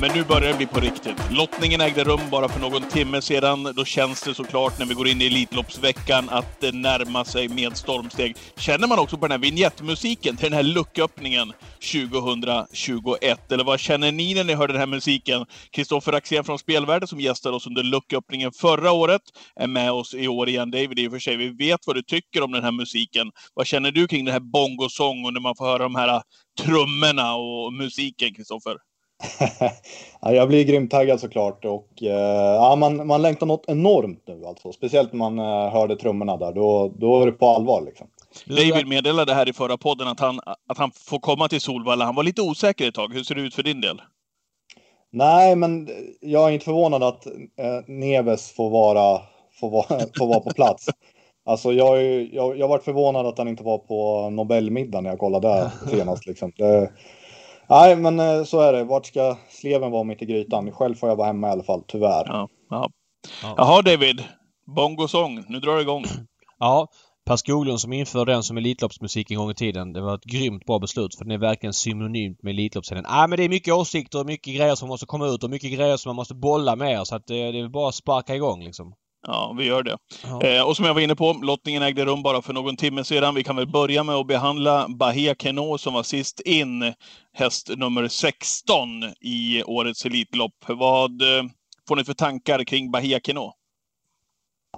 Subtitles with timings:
[0.00, 1.16] men nu börjar det bli på riktigt.
[1.30, 3.72] Lottningen ägde rum bara för någon timme sedan.
[3.76, 7.76] Då känns det såklart när vi går in i Elitloppsveckan att det närmar sig med
[7.76, 8.36] stormsteg.
[8.56, 11.52] Känner man också på den här vignettmusiken till den här lucköppningen
[11.92, 13.52] 2021?
[13.52, 15.46] Eller vad känner ni när ni hör den här musiken?
[15.70, 19.22] Kristoffer Axén från Spelvärlden som gästade oss under lucköppningen förra året
[19.56, 20.70] är med oss i år igen.
[20.70, 23.30] David, i och för sig, vi vet vad du tycker om den här musiken.
[23.54, 26.22] Vad känner du kring den här bongosång och när man får höra de här
[26.60, 28.89] trummorna och musiken, Kristoffer?
[30.20, 34.44] Ja, jag blir grymt taggad såklart och eh, ja, man, man längtar något enormt nu
[34.46, 34.72] alltså.
[34.72, 36.52] Speciellt när man eh, hörde trummorna där.
[36.52, 38.06] Då, då är det på allvar liksom.
[38.46, 42.04] David meddelade här i förra podden att han, att han får komma till Solvalla.
[42.04, 43.14] Han var lite osäker ett tag.
[43.14, 44.02] Hur ser det ut för din del?
[45.12, 45.88] Nej, men
[46.20, 47.32] jag är inte förvånad att eh,
[47.86, 49.20] Neves får vara,
[49.60, 49.86] får vara,
[50.18, 50.86] får vara på plats.
[51.44, 55.48] Alltså jag, jag, jag varit förvånad att han inte var på Nobelmiddagen när jag kollade
[55.48, 56.26] där senast.
[56.26, 56.52] Liksom.
[56.56, 56.90] Det,
[57.70, 58.84] Nej, men eh, så är det.
[58.84, 60.72] Vart ska sleven vara mitt i grytan?
[60.72, 62.24] Själv får jag vara hemma i alla fall, tyvärr.
[62.26, 62.90] Ja, ja.
[63.56, 64.24] Jaha, David.
[64.76, 65.44] Bongosång.
[65.48, 66.04] Nu drar det igång.
[66.62, 66.88] Ja,
[67.26, 69.92] Per Skoglund som införde den som Elitloppsmusik en gång i tiden.
[69.92, 73.04] Det var ett grymt bra beslut för den är verkligen synonymt med Elitloppsscenen.
[73.08, 75.72] Nej men det är mycket åsikter och mycket grejer som måste komma ut och mycket
[75.72, 78.64] grejer som man måste bolla med så att det, det är bara att sparka igång
[78.64, 78.94] liksom.
[79.26, 79.96] Ja, vi gör det.
[80.24, 80.42] Ja.
[80.42, 83.34] Eh, och som jag var inne på, lottningen ägde rum bara för någon timme sedan.
[83.34, 86.92] Vi kan väl börja med att behandla Bahia Keno som var sist in,
[87.32, 88.88] häst nummer 16
[89.20, 90.54] i årets Elitlopp.
[90.68, 91.44] Vad eh,
[91.88, 93.52] får ni för tankar kring Bahia Keno?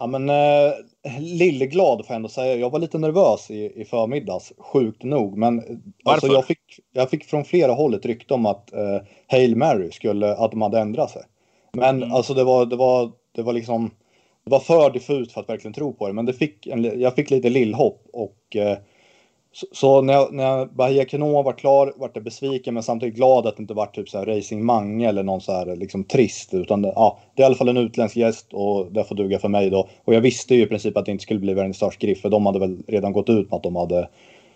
[0.01, 0.73] Ja, men eh,
[1.21, 2.57] lilleglad får jag ändå säga.
[2.57, 5.39] Jag var lite nervös i, i förmiddags, sjukt nog.
[5.39, 8.99] Men alltså, jag, fick, jag fick från flera håll ett rykte om att eh,
[9.29, 11.23] Hail Mary skulle, att de hade ändrat sig.
[11.73, 12.13] Men mm.
[12.13, 13.91] alltså det var, det var, det var liksom
[14.45, 17.15] det var för diffust för att verkligen tro på det, men det fick en, jag
[17.15, 18.79] fick lite lillhopp och eh,
[19.55, 23.47] så, så, när, jag, när Bahia Kenoa var klar vart jag besviken men samtidigt glad
[23.47, 26.55] att det inte var typ så här Racing Mange eller någon så här liksom trist
[26.55, 29.39] utan det, ja, det är i alla fall en utländsk gäst och det får duga
[29.39, 29.89] för mig då.
[30.05, 32.47] Och jag visste ju i princip att det inte skulle bli Vernissage Griff för de
[32.47, 34.09] hade väl redan gått ut med att de hade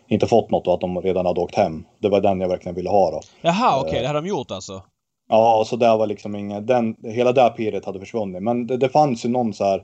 [0.08, 1.84] inte fått något och att de redan hade åkt hem.
[1.98, 3.20] Det var den jag verkligen ville ha då.
[3.40, 4.00] Jaha, okej, okay.
[4.00, 4.82] det hade de gjort alltså?
[5.28, 8.42] Ja, så det var liksom inget, den, hela det pirret hade försvunnit.
[8.42, 9.82] Men det, det fanns ju någon så här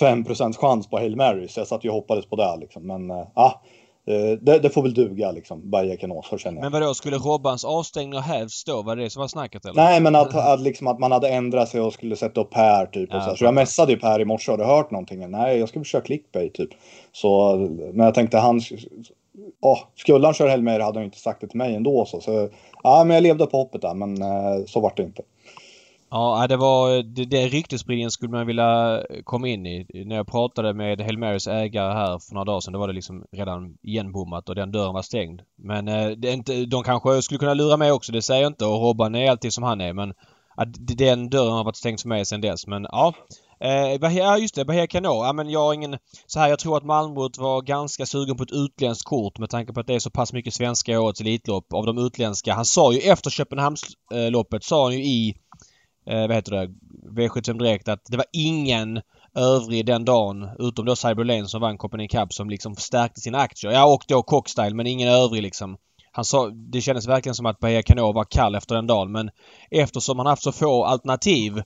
[0.00, 0.24] 5
[0.60, 2.86] chans på Hail Mary, så jag satt ju och hoppades på det liksom.
[2.86, 3.62] Men ja,
[4.06, 6.72] äh, det, det, får väl duga liksom, Kanos, så känner jag.
[6.72, 8.82] Men vadå, skulle Robbans avstängning hävts då?
[8.82, 9.74] Var det det som var snacket eller?
[9.74, 12.86] Nej, men att, att, liksom, att man hade ändrat sig och skulle sätta upp Per
[12.86, 13.10] typ.
[13.10, 15.30] Och ja, så, så jag messade ju Per i morse, har du hört någonting?
[15.30, 16.70] Nej, jag ska försöka clickbait typ.
[17.12, 17.56] Så,
[17.92, 18.60] men jag tänkte han,
[19.60, 22.04] oh, skulle han köra Hail Mary hade han inte sagt det till mig ändå.
[22.04, 22.48] Så, så
[22.82, 25.22] ja, men jag levde på hoppet där, men eh, så vart det inte.
[26.10, 30.04] Ja, det var det, det ryktesspridningen skulle man vilja komma in i.
[30.06, 32.94] När jag pratade med Hail Marys ägare här för några dagar sedan då var det
[32.94, 35.42] liksom redan igenbommat och den dörren var stängd.
[35.56, 38.50] Men eh, det är inte, de kanske skulle kunna lura mig också, det säger jag
[38.50, 38.64] inte.
[38.64, 40.14] Och Robban är alltid som han är men
[40.56, 42.66] att den dörren har varit stängd för mig sedan dess.
[42.66, 43.14] Men ja.
[43.60, 45.24] Eh, ja just det, Bahia Cano.
[45.24, 45.98] Ja men jag har ingen...
[46.26, 49.72] Så här, jag tror att Malmö var ganska sugen på ett utländskt kort med tanke
[49.72, 52.54] på att det är så pass mycket svenska i årets Elitlopp av de utländska.
[52.54, 55.34] Han sa ju efter Köpenhamnsloppet, sa han ju i
[56.10, 56.68] eh, vad heter det,
[57.10, 59.00] V75 Direkt att det var ingen
[59.34, 63.72] övrig den dagen utom då Cyberlane som vann Copenhagen Cup som liksom förstärkte sina aktier.
[63.72, 65.76] Ja och då Cockstyle men ingen övrig liksom.
[66.12, 69.30] Han sa, det kändes verkligen som att Bahia Cano var kall efter den dagen men
[69.70, 71.62] eftersom han haft så få alternativ.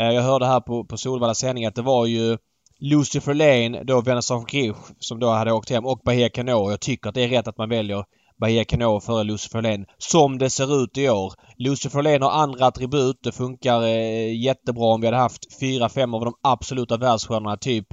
[0.00, 2.38] Eh, jag hörde här på, på Solvalla sändning att det var ju
[2.80, 6.70] Lucifer Lane, då Venezuela Grich som då hade åkt hem och Bahia Cano.
[6.70, 8.04] Jag tycker att det är rätt att man väljer
[8.40, 9.84] Bahia Cano före Lucifer Lane.
[9.98, 11.32] Som det ser ut i år.
[11.58, 13.16] Lucifer Lane har andra attribut.
[13.22, 17.56] Det funkar eh, jättebra om vi hade haft fyra, fem av de absoluta världsstjärnorna.
[17.56, 17.86] Typ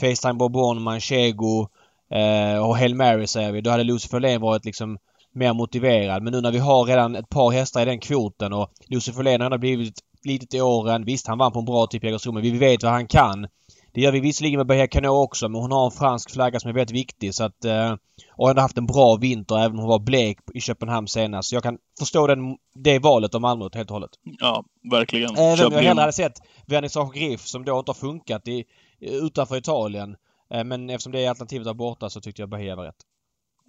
[0.00, 1.68] Facetime Bourbon, Manchego
[2.14, 3.60] eh, och Hail Mary säger vi.
[3.60, 4.98] Då hade Lucifer Lane varit liksom
[5.34, 6.22] mer motiverad.
[6.22, 9.44] Men nu när vi har redan ett par hästar i den kvoten och Lucifer Lane
[9.44, 11.04] har blivit litet i åren.
[11.04, 13.46] Visst, han vann på en bra typ Jägersro men vi vet vad han kan.
[13.92, 16.70] Det gör vi visserligen med Bahia Cano också men hon har en fransk flagga som
[16.70, 17.64] är väldigt viktig så att...
[17.64, 17.94] Eh,
[18.36, 21.48] och ändå haft en bra vinter även om hon var blek i Köpenhamn senast.
[21.48, 24.10] Så jag kan förstå den, det valet av Malmö helt och hållet.
[24.22, 25.36] Ja, verkligen.
[25.36, 28.64] Även om jag hellre hade sett Vernissage Griff som då inte har funkat i,
[29.00, 30.16] utanför Italien.
[30.50, 32.96] Eh, men eftersom det är alternativet där borta så tyckte jag Bahia var rätt.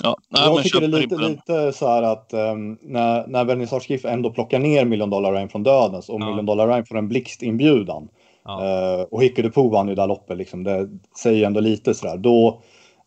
[0.04, 3.88] Ja, nej, jag tycker det är lite, lite så här att um, när, när Vernissage
[3.88, 6.26] Griff ändå plockar ner Million Dollar Rain från Dödens och ja.
[6.26, 8.08] Million Dollar Rain får en blixtinbjudan.
[8.46, 8.62] Ja.
[9.00, 10.64] Uh, och Hickey Dupo vann ju det loppet liksom.
[10.64, 10.90] Det
[11.24, 12.18] säger ju ändå lite sådär.
[12.18, 12.62] Då,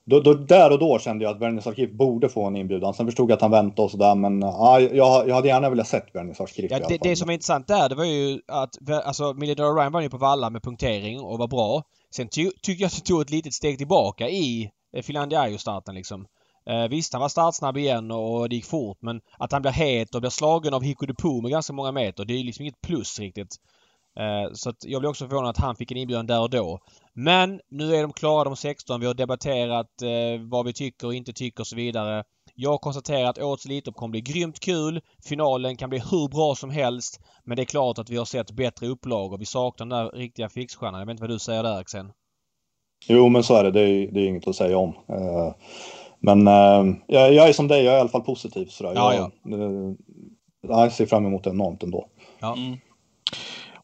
[0.05, 2.95] då, då, där och då kände jag att Bernis Arkiv borde få en inbjudan.
[2.95, 5.87] Sen förstod jag att han väntade och sådär men ja, jag, jag hade gärna velat
[5.87, 8.71] sett Bernis Arkiv ja, det, det som är intressant där det var ju att
[9.05, 11.83] alltså Million Ryan var ju på Valla med punktering och var bra.
[12.15, 14.71] Sen ty, tyckte jag att det tog ett litet steg tillbaka i
[15.03, 16.27] Finlandia starten liksom.
[16.69, 20.15] Eh, visst, han var startsnabb igen och det gick fort men att han blir het
[20.15, 23.19] och blir slagen av Hiko Depo med ganska många meter det är liksom inget plus
[23.19, 23.57] riktigt.
[24.19, 26.79] Eh, så att jag blev också förvånad att han fick en inbjudan där och då.
[27.15, 29.01] Men nu är de klara de 16.
[29.01, 32.25] Vi har debatterat eh, vad vi tycker och inte tycker och så vidare.
[32.55, 35.01] Jag konstaterar att årets Elitlopp kommer bli grymt kul.
[35.29, 37.21] Finalen kan bli hur bra som helst.
[37.45, 40.11] Men det är klart att vi har sett bättre upplag och vi saknar den där
[40.19, 41.01] riktiga fixstjärnan.
[41.01, 42.07] Jag vet inte vad du säger där Axel?
[43.09, 43.71] Jo men så är det.
[43.71, 44.95] Det är, det är inget att säga om.
[45.09, 45.55] Eh,
[46.21, 48.67] men uh, jag, jag, är som dig, jag är i alla fall positiv.
[48.67, 48.93] Sådär.
[48.95, 49.57] Ja, jag, ja.
[49.57, 49.95] Uh,
[50.63, 52.09] jag ser fram emot det enormt ändå.
[52.39, 52.57] Ja.
[52.57, 52.79] Mm.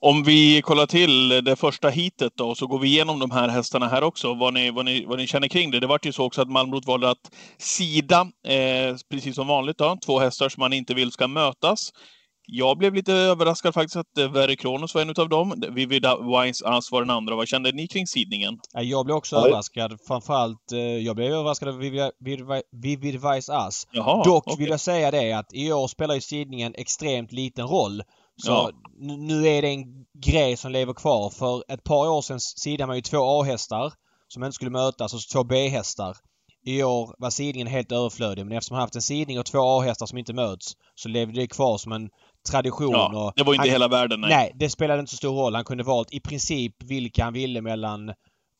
[0.00, 3.88] Om vi kollar till det första hitet då, så går vi igenom de här hästarna
[3.88, 5.80] här också, vad ni, vad ni, vad ni känner kring det.
[5.80, 9.96] Det var ju så också att Malmrot valde att sida, eh, precis som vanligt då,
[10.06, 11.92] två hästar som man inte vill ska mötas.
[12.46, 15.62] Jag blev lite överraskad faktiskt att eh, Verry Kronos var en av dem.
[15.70, 17.36] Vivid Wise Ass var den andra.
[17.36, 18.58] Vad kände ni kring sidningen?
[18.72, 19.42] Jag blev också Oj.
[19.46, 19.98] överraskad.
[20.06, 21.78] Framförallt, eh, jag blev överraskad av
[22.72, 23.86] Vivid Wise Ass.
[24.24, 24.56] Dock okay.
[24.58, 28.02] vill jag säga det att i år spelar ju sidningen extremt liten roll.
[28.36, 28.70] Så ja.
[28.98, 29.84] nu är det en
[30.24, 31.30] grej som lever kvar.
[31.30, 33.92] För ett par år sedan sidade man ju två A-hästar
[34.28, 36.16] som inte skulle mötas och två B-hästar.
[36.66, 40.06] I år var sidningen helt överflödig men eftersom man haft en sidning och två A-hästar
[40.06, 42.10] som inte möts så levde det kvar som en
[42.50, 42.92] tradition.
[42.92, 44.20] Ja, och det var inte han, hela världen.
[44.20, 44.30] Nej.
[44.30, 45.54] nej, det spelade inte så stor roll.
[45.54, 48.12] Han kunde valt i princip vilka han ville mellan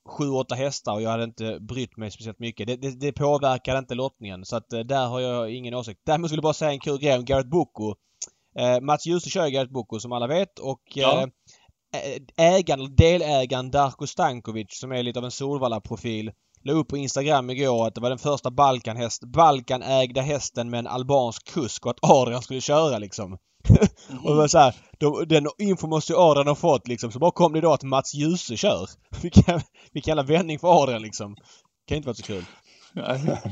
[0.09, 2.67] sju, åtta hästar och jag hade inte brytt mig speciellt mycket.
[2.67, 6.01] Det, det, det påverkade inte lottningen så att eh, där har jag ingen åsikt.
[6.07, 7.95] Däremot skulle jag bara säga en kul grej om Garrett Boko.
[8.59, 11.29] Eh, Mats Djuse kör Garrett Boko som alla vet och ja.
[11.95, 16.33] eh, ägaren, delägaren Darko Stankovic som är lite av en Solvalla-profil
[16.65, 20.87] la upp på Instagram igår att det var den första Balkan-häst, Balkan-ägda hästen med en
[20.87, 23.39] albansk kusk och att Adrian skulle köra liksom.
[24.25, 27.13] Och det var så här, de, den info måste ju Adrian ha fått liksom.
[27.13, 28.89] Så bara kom det då att Mats Djuse kör.
[29.23, 29.61] Vilken,
[29.93, 31.37] vilken jävla vändning för Adrian liksom.
[31.89, 32.45] Kan inte vara så kul.
[32.93, 33.21] Nej.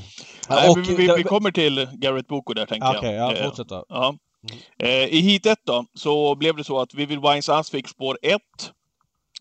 [0.48, 3.28] Nej, vi, vi, vi, kommer till Garrett Boko där tänker okay, jag.
[3.28, 3.84] Okej, ja, fortsätt då.
[3.88, 4.14] Ja.
[4.50, 4.58] Mm.
[4.78, 8.18] Eh, I hit 1 då, så blev det så att Vivid Wines Ass fick spår
[8.22, 8.40] 1.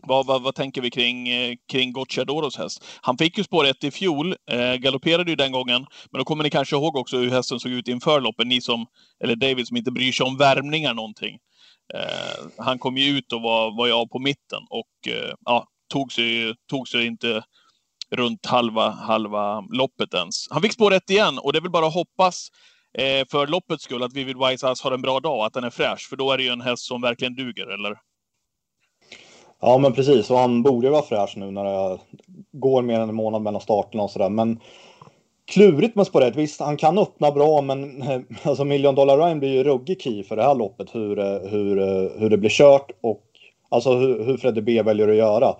[0.06, 2.84] Vad, vad, vad, tänker vi kring, eh, kring Gocciadoros häst?
[3.00, 5.86] Han fick ju spår 1 i fjol, eh, galopperade ju den gången.
[6.10, 8.46] Men då kommer ni kanske ihåg också hur hästen såg ut inför loppet.
[8.46, 8.86] ni som,
[9.24, 11.38] eller David som inte bryr sig om värmningar någonting.
[11.94, 16.12] Eh, han kom ju ut och var, var jag på mitten och eh, ja, tog
[16.12, 17.42] sig, tog sig inte
[18.10, 20.34] runt halva, halva loppet ens.
[20.50, 22.48] Han fick spår 1 igen och det är väl bara att hoppas
[22.98, 25.70] eh, för loppets skull att Vivid Wise Ass har en bra dag, att den är
[25.70, 26.08] fräsch.
[26.08, 27.96] För då är det ju en häst som verkligen duger, eller?
[29.64, 30.30] Ja, men precis.
[30.30, 31.98] Och han borde vara fräsch nu när det
[32.52, 34.28] går mer än en månad mellan starterna och sådär.
[34.28, 34.60] Men
[35.44, 38.04] klurigt med spår Visst, han kan öppna bra, men
[38.42, 40.94] alltså Million Dollar Ryan blir ju ruggig key för det här loppet.
[40.94, 41.16] Hur,
[41.48, 41.76] hur,
[42.18, 43.22] hur det blir kört och
[43.68, 45.54] alltså hur, hur Fredde B väljer att göra.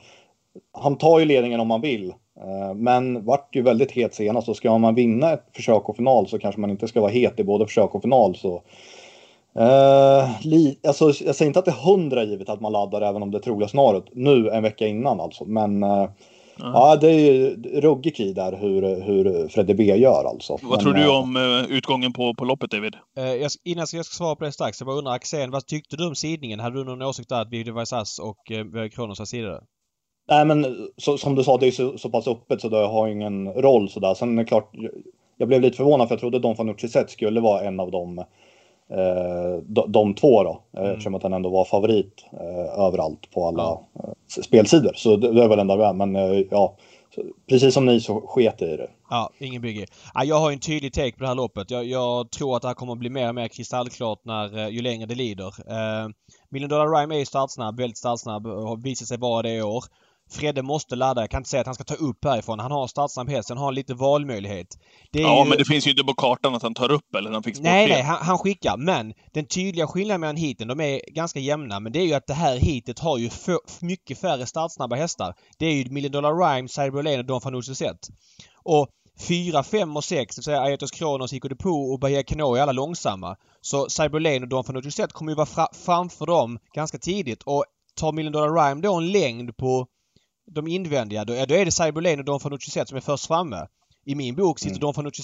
[0.72, 2.12] Han tar ju ledningen om han vill.
[2.40, 6.28] Eh, men vart ju väldigt het senast och ska man vinna ett försök och final
[6.28, 8.36] så kanske man inte ska vara het i både försök och final.
[8.36, 8.62] Så
[9.56, 13.22] Uh, li, alltså, jag säger inte att det är hundra givet att man laddar även
[13.22, 15.44] om det är troliga scenariot nu en vecka innan alltså.
[15.44, 16.08] Men uh, mm.
[16.56, 20.58] ja, det är ju ruggig i där hur, hur Fredde B gör alltså.
[20.62, 22.96] Vad men, tror du om uh, utgången på, på loppet David?
[23.14, 26.06] Jag, innan jag ska svara på det strax, jag bara undrar Axén, vad tyckte du
[26.06, 26.60] om sidningen?
[26.60, 29.60] Hade du någon åsikt där att Video Vaisas och uh, Kronos har sidade?
[30.28, 33.08] Nej men så, som du sa, det är så, så pass öppet så det har
[33.08, 34.14] ingen roll sådär.
[34.14, 34.70] Sen är det klart,
[35.36, 38.18] jag blev lite förvånad för jag trodde Don Fanucci Zet skulle vara en av dem
[38.18, 38.51] Eh, de,
[39.88, 40.92] de två då, eh, mm.
[40.92, 44.14] eftersom att han ändå var favorit eh, överallt på alla ja.
[44.42, 44.92] spelsidor.
[44.94, 46.14] Så det, är väl enda väl, men
[46.50, 46.76] ja,
[47.48, 48.90] precis som ni så sket i det.
[49.10, 49.86] Ja, ingen bygge.
[50.14, 51.70] Ja, jag har en tydlig take på det här loppet.
[51.70, 54.82] Jag, jag, tror att det här kommer att bli mer och mer kristallklart när, ju
[54.82, 55.46] längre det lider.
[55.46, 56.08] Eh,
[56.48, 59.84] Million Dollar Rhyme är startsnabb, väldigt startsnabb har visat sig vara det i år.
[60.32, 61.20] Fredde måste ladda.
[61.20, 62.58] Jag kan inte säga att han ska ta upp härifrån.
[62.58, 63.48] Han har startsnabb häst.
[63.48, 64.66] Han har lite valmöjlighet.
[65.10, 65.48] ja, ju...
[65.48, 67.88] men det finns ju inte på kartan att han tar upp eller han fick Nej,
[67.88, 68.02] nej.
[68.02, 68.76] Han, han, skickar.
[68.76, 71.80] Men den tydliga skillnaden mellan heaten, de är ganska jämna.
[71.80, 75.34] Men det är ju att det här heatet har ju för, mycket färre startsnabba hästar.
[75.58, 78.08] Det är ju Million Dollar Rhyme, Cyber Lane och Don Fanucci Set.
[78.64, 78.88] Och
[79.20, 82.62] 4, 5 och 6, det vill säga Aetos Kronos, Hiko Depot och Bahia Cano är
[82.62, 83.36] alla långsamma.
[83.60, 87.42] Så Cyber Lane och Don Fanucci Set kommer ju vara fra framför dem ganska tidigt.
[87.42, 89.86] Och tar Million Dollar Rhyme då en längd på
[90.54, 93.66] de invändiga, då, då är det Cyberlane och Don Fanucci Zet som är först framme.
[94.06, 94.80] I min bok sitter mm.
[94.80, 95.22] Don Fanucci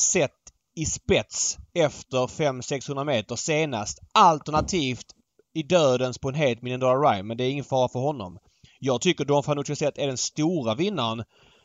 [0.00, 0.30] Zet
[0.76, 3.98] i spets efter 500-600 meter senast.
[4.14, 5.06] Alternativt
[5.54, 7.22] i dödens på en het Dollar Rhyme.
[7.22, 8.38] Men det är ingen fara för honom.
[8.80, 11.24] Jag tycker Don Fanucci Zet är den stora vinnaren.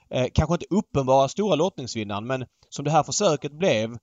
[0.10, 3.98] Eh, kanske inte uppenbara stora lottningsvinnaren men som det här försöket blev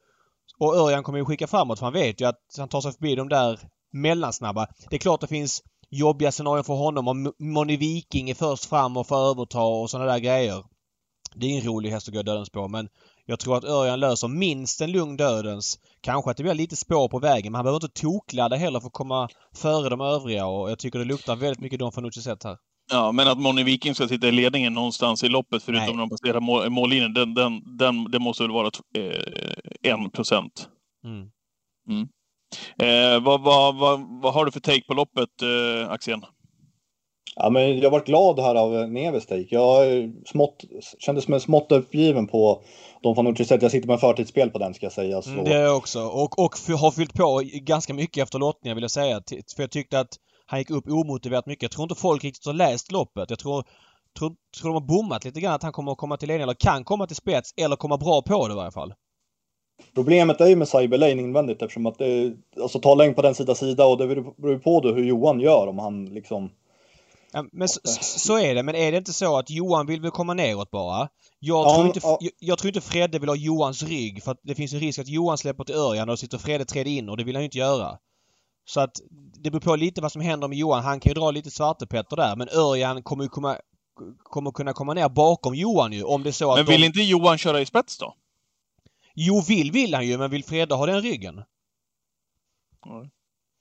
[0.58, 3.14] och Örjan kommer ju skicka framåt för han vet ju att han tar sig förbi
[3.14, 3.60] de där
[3.92, 4.66] mellansnabba.
[4.90, 8.96] Det är klart det finns jobbiga scenarion för honom om Moni Viking är först fram
[8.96, 10.64] och får överta och sådana där grejer.
[11.34, 12.88] Det är en rolig häst att gå dödens på men
[13.26, 15.78] Jag tror att Örjan löser minst en lugn dödens.
[16.00, 18.86] Kanske att det blir lite spår på vägen men han behöver inte tokladda heller för
[18.86, 22.44] att komma före de övriga och jag tycker det luktar väldigt mycket Don Fanucci sett
[22.44, 22.56] här.
[22.92, 26.10] Ja, men att Moni Viking ska sitta i ledningen någonstans i loppet förutom när de
[26.10, 30.68] passerar mål, mållinjen, den, den, den, det måste väl vara eh, en procent.
[31.04, 31.30] Mm.
[31.88, 32.08] Mm.
[32.78, 36.24] Eh, vad, vad, vad, vad, har du för take på loppet, eh, Axén?
[37.36, 39.46] Ja, men jag varit glad här av Neves take.
[39.50, 39.84] Jag
[40.26, 40.64] smått,
[40.98, 42.62] kändes som en smått uppgiven på
[43.02, 43.62] de från Nordricet.
[43.62, 45.22] Jag sitter med förtidsspel på den ska jag säga.
[45.22, 45.30] Så...
[45.30, 46.00] Mm, det är jag också.
[46.00, 49.22] Och, och har fyllt på ganska mycket efter lottningen vill jag säga.
[49.56, 50.16] För jag tyckte att
[50.46, 51.62] han gick upp omotiverat mycket.
[51.62, 53.30] Jag tror inte folk riktigt har läst loppet.
[53.30, 53.64] Jag tror,
[54.18, 56.54] tror, tror de har bommat lite grann att han kommer att komma till ledning eller
[56.54, 58.94] kan komma till spets eller komma bra på det i varje fall.
[59.94, 63.54] Problemet är ju med cyberlane invändigt eftersom att det, alltså ta längd på den sida
[63.54, 66.50] sida och det beror på då hur Johan gör om han liksom
[67.32, 68.62] Ja, men så, så, är det.
[68.62, 71.08] Men är det inte så att Johan vill väl komma neråt bara?
[71.38, 72.18] Jag, ja, tror inte, ja.
[72.20, 74.98] jag, jag, tror inte Fredde vill ha Johans rygg för att det finns en risk
[74.98, 77.44] att Johan släpper till Örjan och sitter Fredde tredje in och det vill han ju
[77.44, 77.98] inte göra.
[78.64, 80.84] Så att det beror på lite vad som händer med Johan.
[80.84, 83.56] Han kan ju dra lite svartepetter där men Örjan kommer ju komma,
[84.22, 86.86] kommer kunna komma ner bakom Johan ju om det är så att Men vill de...
[86.86, 88.14] inte Johan köra i spets då?
[89.22, 91.42] Jo, vill vill han ju men vill Fredde ha den ryggen?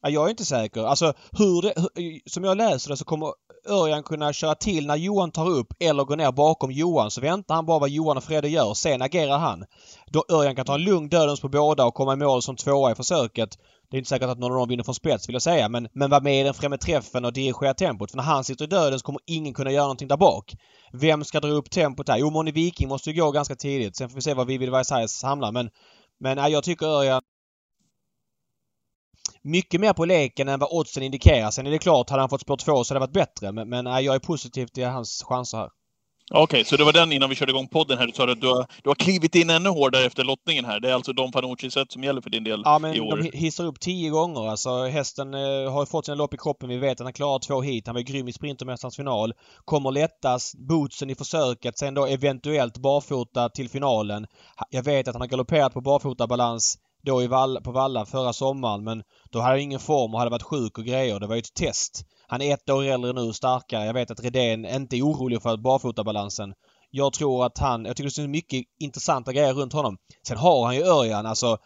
[0.01, 0.83] Ja, jag är inte säker.
[0.83, 3.33] Alltså hur det, hur, som jag läser det så kommer
[3.69, 7.55] Örjan kunna köra till när Johan tar upp eller gå ner bakom Johan så väntar
[7.55, 8.73] han bara vad Johan och Fredde gör.
[8.73, 9.65] Sen agerar han.
[10.07, 12.91] Då Örjan kan ta en lugn dödens på båda och komma i mål som tvåa
[12.91, 13.49] i försöket.
[13.91, 15.87] Det är inte säkert att någon av dem vinner från spets vill jag säga men,
[15.93, 18.11] men var med i den främre träffen och dirigera tempot.
[18.11, 20.55] För när han sitter i dödens kommer ingen kunna göra någonting där bak.
[20.93, 22.17] Vem ska dra upp tempot där?
[22.17, 23.97] Jo, Moni Viking måste ju gå ganska tidigt.
[23.97, 25.69] Sen får vi se var Vivid Vaisais hamnar men
[26.19, 27.21] men jag tycker Örjan
[29.41, 31.51] mycket mer på leken än vad oddsen indikerar.
[31.51, 33.51] Sen är det klart, hade han fått spår 2 så hade det varit bättre.
[33.51, 35.69] Men, men jag är positiv till hans chanser här.
[36.31, 38.07] Okej, okay, så det var den innan vi körde igång podden här.
[38.07, 40.79] Du sa att du har, du har klivit in ännu hårdare efter lottningen här.
[40.79, 43.17] Det är alltså de Fanucci-set som gäller för din del Ja, men i år.
[43.17, 44.49] de hissar upp tio gånger.
[44.49, 46.69] Alltså hästen eh, har fått sina lopp i kroppen.
[46.69, 47.87] Vi vet att han klarar två hit.
[47.87, 49.33] Han var grym i Sprintermästarens final.
[49.65, 50.55] Kommer lättast.
[50.57, 51.77] Bootsen i försöket.
[51.77, 54.27] Sen då eventuellt barfota till finalen.
[54.69, 58.83] Jag vet att han har galopperat på barfotabalans då i Vall, på Valla förra sommaren
[58.83, 61.19] men då hade han ingen form och hade varit sjuk och grejer.
[61.19, 62.05] Det var ju ett test.
[62.27, 63.85] Han är ett år äldre nu, starkare.
[63.85, 66.53] Jag vet att Redén inte är orolig för barfotabalansen.
[66.91, 67.85] Jag tror att han...
[67.85, 69.97] Jag tycker det finns mycket intressanta grejer runt honom.
[70.27, 71.57] Sen har han ju Örjan alltså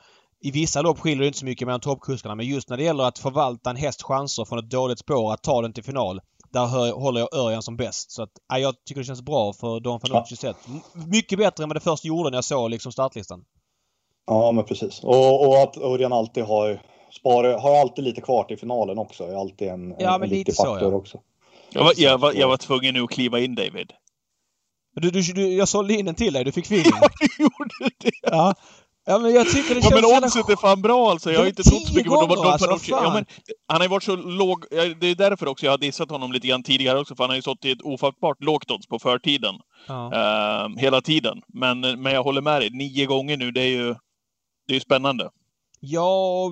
[0.44, 3.04] i vissa lopp skiljer det inte så mycket mellan toppkuskarna men just när det gäller
[3.04, 6.22] att förvalta en hästs chanser från ett dåligt spår att ta den till final.
[6.54, 8.12] Där hör, håller jag Örjan som bäst.
[8.12, 10.54] Så att, ja, jag tycker det känns bra för Don Fanucci ja.
[10.94, 13.44] Mycket bättre än vad det först gjorde när jag såg liksom startlistan.
[14.28, 15.04] Ja, men precis.
[15.04, 19.24] Och, och att Örjan alltid har, spar, har alltid lite kvar till finalen också.
[19.24, 20.96] är alltid en, ja, en, en viktig faktor så, ja.
[20.96, 21.20] också.
[21.70, 23.94] Jag var, jag, var, jag var tvungen nu att kliva in David.
[24.96, 26.92] Du, du, du, jag sålde in den till dig, du fick feeling.
[27.02, 28.12] Ja, du gjorde det!
[28.22, 28.54] Ja.
[29.06, 29.94] Ja men jag tycker det känns...
[29.94, 31.32] Ja men oddset är fan bra alltså.
[31.32, 32.46] Jag har inte trott så mycket på dem.
[32.46, 33.26] Alltså, ja, men,
[33.68, 34.66] han har ju varit så låg.
[34.72, 37.16] Det är därför också jag har dissat honom lite grann tidigare också.
[37.16, 39.56] För han har ju stått i ett ofattbart lågt odds på förtiden.
[39.88, 40.12] Ja.
[40.14, 41.42] Uh, hela tiden.
[41.48, 42.70] Men, men jag håller med dig.
[42.70, 43.96] Nio gånger nu, det är ju
[44.68, 45.30] det är spännande.
[45.80, 46.52] Ja,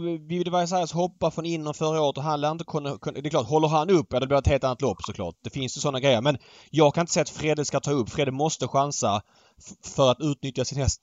[0.52, 3.22] Vaisais hoppar från innan förra året och han lär inte kunna, kunna...
[3.22, 5.36] Det är klart, håller han upp, ja det blir ett helt annat lopp såklart.
[5.44, 6.22] Det finns ju sådana grejer.
[6.22, 6.38] Men
[6.70, 8.10] jag kan inte säga att Fredde ska ta upp.
[8.10, 9.22] Fredde måste chansa
[9.96, 11.02] för att utnyttja sin häst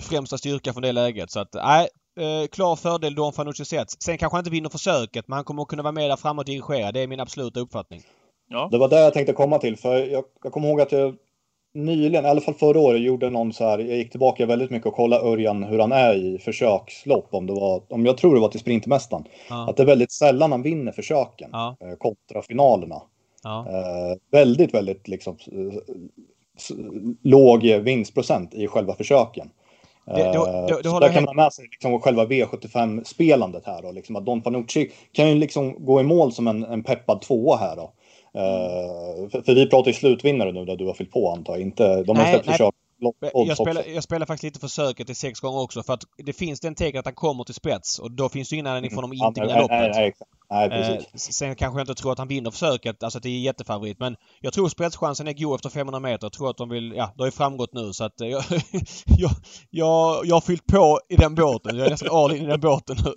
[0.00, 1.30] främsta styrka från det läget.
[1.30, 1.88] Så att, nej.
[2.20, 3.96] Eh, klar fördel Don Fanucci Sets.
[4.00, 6.40] Sen kanske han inte vinner försöket men han kommer att kunna vara med där framme
[6.40, 6.92] och dirigera.
[6.92, 8.02] Det är min absoluta uppfattning.
[8.48, 8.68] Ja.
[8.70, 9.76] Det var det jag tänkte komma till.
[9.76, 11.16] För jag, jag kommer ihåg att jag
[11.74, 14.86] nyligen, i alla fall förra året, gjorde någon så här, jag gick tillbaka väldigt mycket
[14.86, 18.40] och kollade Örjan hur han är i försökslopp, om det var, om jag tror det
[18.40, 19.24] var till Sprintmästaren.
[19.48, 19.70] Ja.
[19.70, 21.76] Att det är väldigt sällan han vinner försöken ja.
[21.80, 23.02] eh, kontra finalerna.
[23.42, 23.66] Ja.
[23.68, 25.36] Eh, väldigt, väldigt liksom
[27.22, 29.50] låg vinstprocent i själva försöken.
[30.06, 34.16] Det, det, det, det där kan man med sig liksom själva V75-spelandet här då, liksom
[34.16, 37.76] att Don Fanucci kan ju liksom gå i mål som en, en peppad tvåa här
[37.76, 37.92] då.
[38.36, 41.62] Uh, för, för, vi pratar ju slutvinnare nu där du har fyllt på antar jag.
[41.62, 42.74] Inte, de har släppt försök.
[43.32, 46.60] Jag spelar, jag spelar faktiskt lite försöket i sex gånger också för att det finns
[46.60, 49.40] den tecken att han kommer till spets och då finns det för honom att inte
[49.40, 49.70] vinna loppet.
[49.70, 50.14] Nej,
[50.50, 50.96] nej, nej.
[50.96, 53.98] Eh, sen kanske jag inte tror att han vinner försöket, alltså att det är jättefavorit.
[53.98, 56.24] Men jag tror spetschansen är god efter 500 meter.
[56.24, 58.44] Jag tror att de vill, ja, det har ju framgått nu så att eh, jag,
[59.06, 59.30] jag,
[59.70, 61.76] jag, jag har fyllt på i den båten.
[61.76, 63.12] Jag är nästan all in i den båten nu.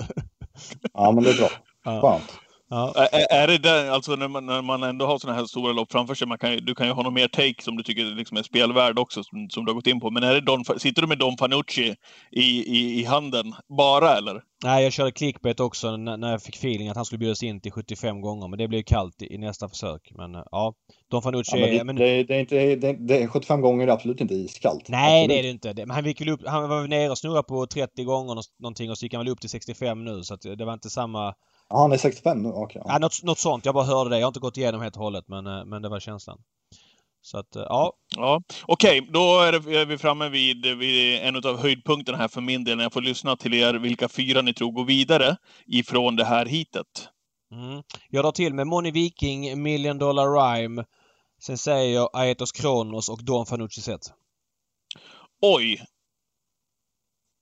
[0.94, 2.02] ja, men det är bra.
[2.02, 2.32] Skönt.
[2.74, 2.94] Ja.
[3.12, 5.92] Är, är det där, alltså när man, när man ändå har sådana här stora lopp
[5.92, 8.38] framför sig, man kan, du kan ju ha någon mer take som du tycker liksom
[8.38, 10.12] är spelvärd också, som, som du har gått in på.
[10.12, 11.96] Men är det Don, sitter du med Don Fanucci
[12.32, 14.42] i, i, i handen bara, eller?
[14.64, 17.72] Nej, jag körde clickbait också när, jag fick feeling att han skulle bjudas in till
[17.72, 18.48] 75 gånger.
[18.48, 20.12] Men det blev kallt i, i nästa försök.
[20.18, 20.74] Men ja,
[21.12, 21.60] Don Fanucci...
[21.60, 21.96] Ja, det, men...
[21.96, 24.90] det, det, är inte, det, det, 75 gånger är absolut inte iskallt.
[24.90, 25.30] Nej, absolut.
[25.30, 25.86] det är det inte.
[25.86, 29.06] Men han, gick upp, han var nere och snurrade på 30 gånger någonting och så
[29.06, 30.24] gick han väl upp till 65 nu.
[30.24, 31.34] Så det var inte samma...
[31.72, 32.50] Ja, han är 65 nu?
[32.50, 32.82] Okej.
[32.82, 32.94] Okay.
[32.94, 33.66] Ja, något, något sånt.
[33.66, 34.20] Jag bara hörde det.
[34.20, 36.42] Jag har inte gått igenom helt och hållet men, eh, men det var känslan.
[37.22, 37.94] Så att, eh, ja.
[38.16, 38.42] ja.
[38.66, 42.42] Okej, okay, då är, det, är, vi framme vid, vid en av höjdpunkterna här för
[42.42, 46.16] min del när jag får lyssna till er vilka fyra ni tror går vidare ifrån
[46.16, 47.10] det här hitet.
[47.52, 47.84] Mm.
[48.10, 50.86] Jag drar till med Moni Viking, Million Dollar Rhyme.
[51.42, 54.14] Sen säger jag Aetos Kronos och Don Fanucci Set.
[55.42, 55.86] Oj!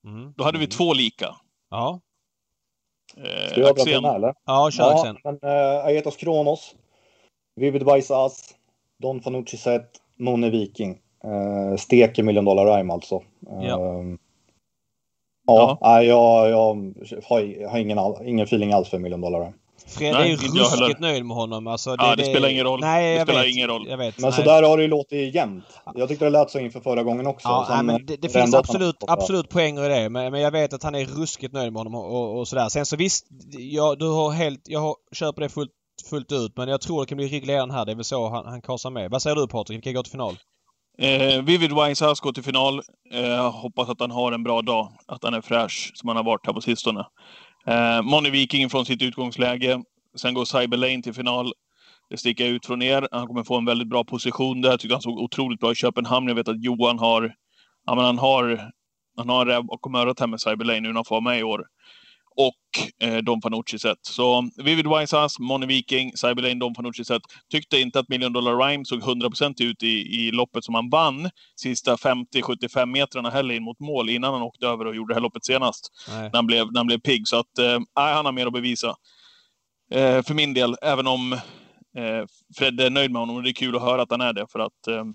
[0.06, 0.34] Mm.
[0.38, 0.72] Då hade vi mm.
[0.72, 1.36] två lika.
[1.70, 2.02] Ja.
[3.18, 4.34] Eh, Ska jag dra den eller?
[4.46, 6.76] Ja, kör ja, Men, uh, Aetos Kronos,
[7.56, 8.56] Vivid Vice As,
[8.98, 11.00] Don Fanucci Set, Mone Viking.
[11.26, 13.16] Uh, Steker Million Dollar Rhyme alltså.
[13.16, 14.04] Uh, ja.
[15.48, 16.04] Ja, ja.
[16.04, 19.54] jag, jag, har, jag har ingen, ingen feeling alls för Million Dollar Rhyme.
[19.90, 21.68] Fred är ju ruskigt nöjd med honom.
[21.68, 22.80] Alltså, det, ja, det, det, spelar ingen roll.
[22.80, 23.88] Nej, det spelar vet, ingen roll.
[23.88, 24.34] Vet, men nej.
[24.34, 25.66] så där har det ju låtit jämnt.
[25.96, 27.48] Jag tyckte det lät så inför förra gången också.
[27.48, 30.10] Ja, nej, men det, det finns absolut, absolut poänger i det.
[30.10, 32.70] Men, men, jag vet att han är ruskigt nöjd med honom och, och, och sådär.
[32.70, 35.72] Sen så visst, jag, du har helt, jag har, köper det fullt,
[36.10, 36.58] fullt ut.
[36.58, 37.86] Men jag tror det kan bli ryggledaren här.
[37.86, 39.12] Det är väl så han, han kasar med.
[39.12, 39.78] Vad säger du Patrik?
[39.78, 40.38] Vilka går till final?
[41.02, 42.82] Eh, Vivid Winehouse går till final.
[43.14, 44.92] Eh, hoppas att han har en bra dag.
[45.06, 47.06] Att han är fräsch, som han har varit här på sistone.
[47.70, 49.82] Eh, Money Viking från sitt utgångsläge.
[50.18, 51.54] Sen går Cyberlane till final.
[52.10, 53.08] Det sticker ut från er.
[53.12, 54.70] Han kommer få en väldigt bra position där.
[54.70, 56.28] Jag tycker han såg otroligt bra i Köpenhamn.
[56.28, 57.34] Jag vet att Johan har,
[57.86, 58.72] ja, men han har,
[59.18, 61.66] han har räv bakom örat här med Cyberlane nu när han får med i år.
[62.40, 63.98] Och eh, Don Fanucci sett.
[64.02, 67.22] Så Vivid Wisehouse, Money Viking, Cyberlane, Don Fanucci sett.
[67.52, 71.30] Tyckte inte att Million Dollar Rhyme såg 100% ut i, i loppet som han vann.
[71.56, 75.22] Sista 50-75 metrarna heller in mot mål innan han åkte över och gjorde det här
[75.22, 75.92] loppet senast.
[76.08, 77.28] När han, blev, när han blev pigg.
[77.28, 78.96] Så att, eh, han har mer att bevisa
[79.92, 81.34] eh, för min del, även om
[81.98, 82.26] eh,
[82.58, 83.36] Fred är nöjd med honom.
[83.36, 85.06] Och det är kul att höra att han är det, för att eh,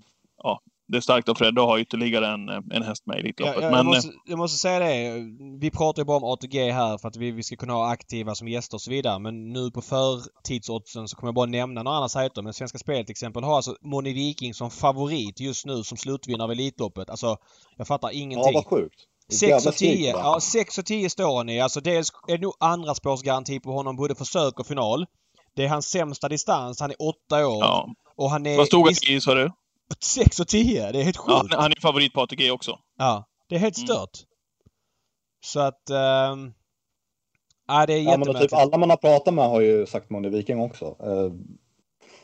[0.43, 3.55] ja, det är starkt av Fred att ha ytterligare en, en häst med i Elitloppet.
[3.55, 5.23] Ja, jag, jag, måste, jag måste säga det.
[5.61, 8.35] Vi pratar ju bara om ATG här för att vi, vi ska kunna ha aktiva
[8.35, 9.19] som gäster och så vidare.
[9.19, 12.41] Men nu på förtidsoddsen så kommer jag bara nämna några andra sajter.
[12.41, 16.43] Men Svenska Spel till exempel har alltså Moni Viking som favorit just nu som slutvinnare
[16.43, 17.09] av Elitloppet.
[17.09, 17.37] Alltså,
[17.77, 18.53] jag fattar ingenting.
[18.53, 18.99] Ja, vad sjukt.
[19.33, 20.11] 6 och 10.
[20.11, 21.61] Ja, 6 och 10 står han i.
[21.61, 25.05] Alltså dels är det nog andra spårsgaranti på honom både försök och final.
[25.55, 26.79] Det är hans sämsta distans.
[26.79, 26.95] Han är
[27.29, 27.63] 8 år.
[27.63, 27.89] Ja.
[28.15, 28.57] Och han är...
[28.57, 29.51] Vad stod han i sa du?
[29.99, 30.91] 6 och 10.
[30.91, 31.47] Det är helt sjukt.
[31.51, 32.79] Ja, han är favorit på ATG också.
[32.97, 33.25] Ja.
[33.49, 33.87] Det är helt mm.
[33.87, 34.23] stört.
[34.23, 34.29] Mm.
[35.45, 35.89] Så att...
[36.31, 36.53] Um...
[37.67, 40.29] Ja, det är ja, men typ alla man har pratat med har ju sagt Måne
[40.29, 40.85] Viking också.
[40.85, 41.33] Uh,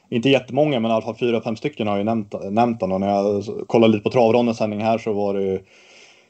[0.09, 2.93] inte jättemånga, men i alla fall fyra, fem stycken har ju nämnt, nämnt honom.
[2.93, 5.65] Och när jag kollade lite på travrondens sändning här så var det ju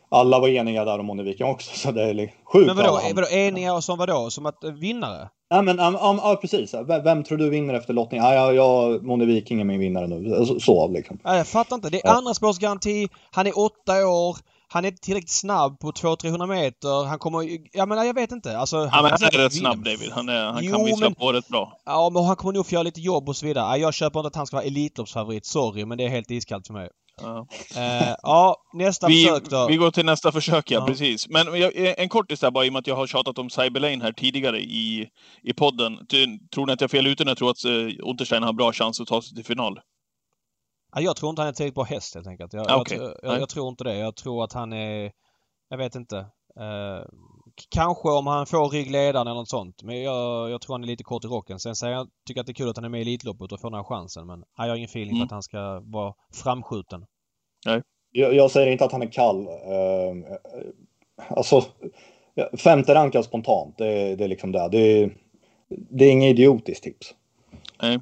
[0.10, 1.72] alla var eniga där om Monneviken också.
[1.78, 2.68] Så det är sjukt.
[2.68, 4.30] Men vadå, vadå eniga som vadå?
[4.30, 5.30] Som att eh, vinnare?
[5.54, 6.74] Ja men ja, ja, precis.
[6.74, 8.22] Vem, vem, tror du vinner efter lottning?
[8.22, 10.46] Ja, ja, ja Moni Viking är min vinnare nu.
[10.46, 11.20] Så, så liksom.
[11.24, 11.90] Ja, jag fattar inte.
[11.90, 12.18] Det är ja.
[12.18, 13.08] andra spårsgaranti.
[13.32, 14.38] Han är åtta år.
[14.68, 17.06] Han är inte tillräckligt snabb på 200-300 meter.
[17.06, 17.58] Han kommer...
[17.72, 18.58] Ja men jag vet inte.
[18.58, 20.12] Alltså, han, men han är rätt snabb David.
[20.12, 21.80] Han, är, han jo, kan vissla på rätt bra.
[21.86, 23.78] Ja men han kommer nog få göra lite jobb och så vidare.
[23.78, 25.46] Jag köper inte att han ska vara Elitloppsfavorit.
[25.46, 26.90] Sorry men det är helt iskallt för mig.
[27.18, 27.48] Ja.
[27.76, 29.68] Uh, ja, nästa vi, försök då.
[29.68, 30.86] Vi går till nästa försök, ja, ja.
[30.86, 31.30] precis.
[31.30, 34.04] Men jag, en kortis där bara, i och med att jag har tjatat om Cyberlane
[34.04, 35.10] här tidigare i,
[35.44, 36.08] i podden.
[36.54, 38.74] Tror ni att jag är fel ute när jag tror att uh, Unterstein har bra
[38.74, 39.80] chans att ta sig till final?
[40.96, 42.54] Ja, jag tror inte han är tillräckligt bra häst helt enkelt.
[42.54, 42.98] Jag, okay.
[42.98, 43.98] jag, jag, jag, tror inte det.
[43.98, 45.12] Jag tror att han är...
[45.70, 46.18] Jag vet inte.
[46.60, 47.06] Uh,
[47.70, 49.84] kanske om han får ryggledaren eller något sånt.
[49.84, 51.60] Men jag, jag tror han är lite kort i rocken.
[51.60, 53.62] Sen säger jag tycker att det är kul att han är med i Elitloppet och
[53.62, 54.28] får den här chansen.
[54.28, 55.20] Men jag har ingen feeling mm.
[55.20, 57.06] på att han ska vara framskjuten.
[57.66, 57.82] Nej.
[58.12, 59.48] Jag, jag säger inte att han är kall.
[59.48, 60.38] Uh,
[61.28, 61.64] alltså,
[62.58, 63.78] femte rankad spontant.
[63.78, 64.70] Det, det är liksom det.
[64.70, 65.10] Det,
[65.70, 67.14] det är inget idiotiskt tips.
[67.82, 68.00] Nej.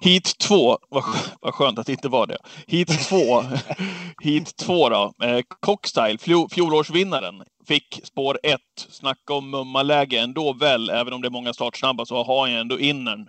[0.00, 1.04] Heat 2, vad,
[1.40, 2.38] vad skönt att det inte var det.
[2.66, 3.42] Heat 2,
[4.22, 5.12] Heat 2 då.
[5.22, 6.18] Eh, Cockstyle,
[6.50, 8.60] fjolårsvinnaren, fick spår 1.
[8.76, 12.78] Snacka om mummaläge ändå väl, även om det är många startsnabba så har ju ändå
[12.78, 13.28] innern.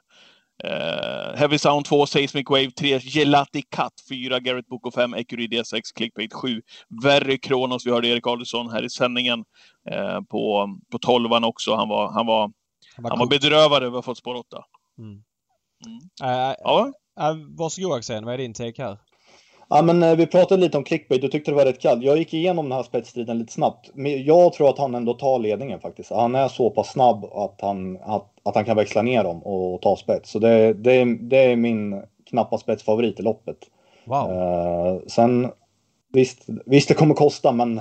[0.63, 5.81] Uh, Heavy Sound 2, Seismic Wave 3, Gelati Cut 4, Garrett Boko 5, Ecury D6,
[5.95, 6.61] Clickbait 7,
[7.03, 9.39] Very Kronos, vi hörde Erik Adelsson här i sändningen
[9.91, 11.75] uh, på, på 12 också.
[11.75, 12.41] Han var, han var,
[12.95, 14.63] han var, han var bedrövad över att ha fått spår 8.
[14.97, 15.23] Mm.
[15.85, 15.97] Mm.
[16.31, 16.91] Uh, ja.
[17.19, 18.97] Uh, varsågod Axén, vad är din take här?
[19.73, 21.21] Ja, men eh, vi pratade lite om clickbait.
[21.21, 22.03] Du tyckte det var rätt kallt.
[22.03, 23.91] Jag gick igenom den här spetsstriden lite snabbt.
[23.93, 26.11] Men jag tror att han ändå tar ledningen faktiskt.
[26.11, 29.81] Han är så pass snabb att han, att, att han kan växla ner dem och
[29.81, 30.31] ta spets.
[30.31, 33.57] Så det, det, det är min knappa spetsfavorit i loppet.
[34.05, 34.31] Wow.
[34.31, 35.51] Uh, sen
[36.13, 37.77] visst, visst, det kommer kosta, men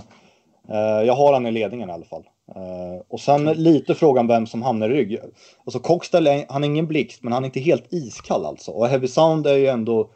[0.70, 2.24] uh, jag har han i ledningen i alla fall.
[2.56, 5.18] Uh, och sen lite frågan vem som hamnar i rygg.
[5.64, 8.70] Alltså Cockstall, han är ingen blixt, men han är inte helt iskall alltså.
[8.70, 10.10] Och Heavy Sound är ju ändå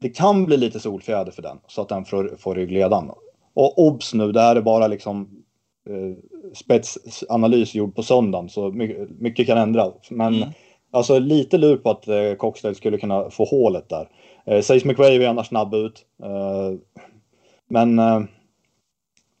[0.00, 3.10] det kan bli lite solfjäder för den så att den får, får ryggledan.
[3.54, 5.28] Och obs nu, det här är bara liksom
[5.88, 6.16] eh,
[6.54, 10.10] spetsanalys gjord på söndagen så mycket, mycket kan ändras.
[10.10, 10.48] Men mm.
[10.90, 14.08] alltså lite lur på att eh, Coxdale skulle kunna få hålet där.
[14.46, 16.06] Eh, Sace McRae är annars snabb ut.
[16.22, 16.78] Eh,
[17.70, 17.98] men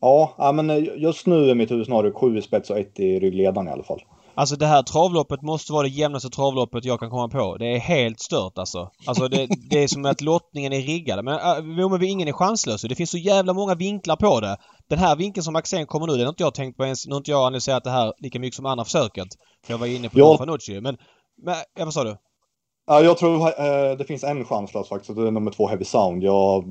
[0.02, 3.20] eh, ja, men just nu är mitt huvud snarare sju i spets och ett i
[3.20, 4.00] ryggledan i alla fall.
[4.38, 7.56] Alltså det här travloppet måste vara det jämnaste travloppet jag kan komma på.
[7.56, 8.90] Det är helt stört alltså.
[9.06, 11.24] Alltså det, det är som att lottningen är riggad.
[11.24, 12.82] Men, äh, men ingen är chanslös.
[12.82, 14.56] Det finns så jävla många vinklar på det.
[14.88, 17.06] Den här vinkeln som Axén kommer nu, den har inte jag tänkt på ens.
[17.06, 19.28] Nu har inte jag analyserat det här lika mycket som andra försöket.
[19.66, 20.38] För jag var inne på ja.
[20.38, 20.80] Fanucci.
[20.80, 20.96] Men,
[21.44, 22.16] men ja, vad sa du?
[22.86, 25.16] Ja, jag tror eh, det finns en chanslös faktiskt.
[25.16, 26.22] Det är nummer två Heavy Sound.
[26.22, 26.64] Jag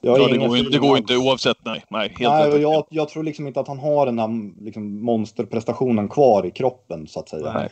[0.00, 1.84] ja, det, går, inte, det går inte oavsett, nej.
[1.88, 6.08] Nej, helt nej jag, jag, tror liksom inte att han har den här liksom, monsterprestationen
[6.08, 7.52] kvar i kroppen så att säga.
[7.52, 7.68] Nej.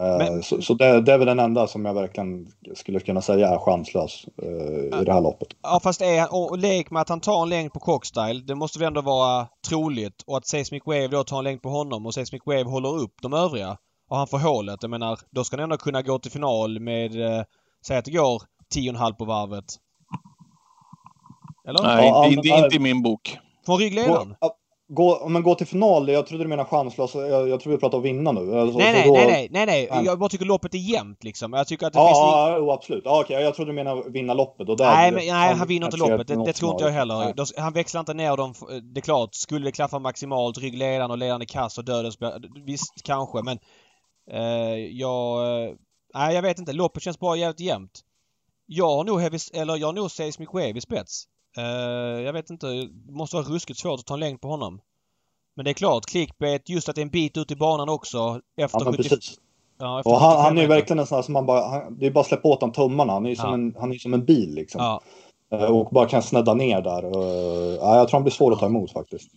[0.00, 0.42] Uh, Men...
[0.42, 3.58] Så, så det, det, är väl den enda som jag verkligen skulle kunna säga är
[3.58, 5.48] chanslös uh, i det här loppet.
[5.62, 8.54] Ja fast är han, och lek med att han tar en längd på Cockstyle, det
[8.54, 10.22] måste väl ändå vara troligt.
[10.26, 13.14] Och att Seismic Wave då tar en längd på honom och Seismic Wave håller upp
[13.22, 13.76] de övriga.
[14.10, 14.78] Och han får hålet.
[14.82, 17.42] Jag menar, då ska han ändå kunna gå till final med, uh,
[17.86, 18.42] säg att det går
[18.74, 19.64] 10,5 på varvet.
[21.68, 21.82] Eller?
[21.82, 23.38] Nej, ja, inte, inte, inte i min bok.
[23.66, 24.34] Från ryggledaren?
[24.90, 27.14] Gå, gå till final, jag trodde du menade chanslös.
[27.14, 28.58] Jag, jag tror vi pratar om vinna nu.
[28.60, 29.12] Alltså, nej, nej, då...
[29.12, 31.52] nej, nej, nej, nej, Jag bara tycker loppet är jämnt liksom.
[31.52, 32.18] Jag tycker att det ja, finns...
[32.18, 33.02] Ja, oh, absolut.
[33.04, 34.68] Ja, okej, jag trodde du menade vinna loppet.
[34.68, 36.28] Och där nej, men, nej, han vinner inte loppet.
[36.28, 37.34] Det, det tror inte jag heller.
[37.36, 37.46] Nej.
[37.56, 38.54] Han växlar inte ner dem.
[38.82, 42.18] Det är klart, skulle det klaffa maximalt, ryggledaren och ledaren i kass och dödens...
[42.64, 43.58] Visst, kanske, men...
[44.30, 45.38] Eh, jag...
[46.14, 46.72] Nej, jag vet inte.
[46.72, 48.00] Loppet känns bara jävligt jämnt.
[48.66, 51.24] Jag har nog Heavy, eller jag har nog Seismic Wave i spets.
[51.58, 52.66] Uh, jag vet inte.
[52.66, 54.80] Det måste vara ruskigt svårt att ta en längd på honom.
[55.56, 58.40] Men det är klart, clickbait, just att det är en bit ut i banan också.
[58.56, 58.96] Efter ja, 70...
[58.96, 59.38] precis.
[59.78, 61.68] Ja, efter och han, han är ju verkligen en sån här som man bara...
[61.68, 63.12] Han, det är bara att släppa åt honom tummarna.
[63.12, 63.54] Han är ju som, ja.
[63.54, 64.80] en, han är som en bil liksom.
[64.80, 65.02] Ja.
[65.58, 67.04] Uh, och bara kan snedda ner där.
[67.04, 69.30] Uh, ja, jag tror han blir svår att ta emot faktiskt.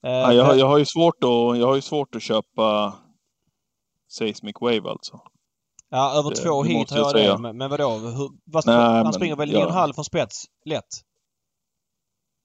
[0.00, 2.94] ja, jag, har, jag, har ju svårt att, jag har ju svårt att köpa
[4.08, 5.20] Seismic Wave alltså.
[5.90, 7.38] Ja, över det, två hit har jag det.
[7.38, 7.88] Men, men vadå?
[7.88, 10.44] Hur, vad, Nej, han springer väl 9,5 från spets?
[10.64, 10.84] Lätt?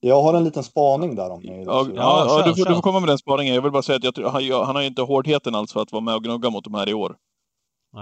[0.04, 1.64] Jag har en liten spaning där om ni...
[1.64, 3.56] Ja, ja, ja, du, får, du får komma med den spaningen.
[3.56, 5.92] Jag vill bara säga att jag, han, han har ju inte hårdheten alls för att
[5.92, 7.16] vara med och gnugga mot de här i år.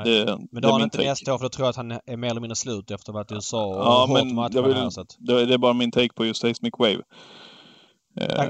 [0.05, 1.09] Det, men då har han inte take.
[1.09, 3.07] nästa år för då tror jag att han är mer eller mindre slut efter att
[3.07, 5.15] ha varit i USA och ja, hårt men jag vill, här, så att...
[5.19, 7.01] det, är bara min take på just Seismic Wave.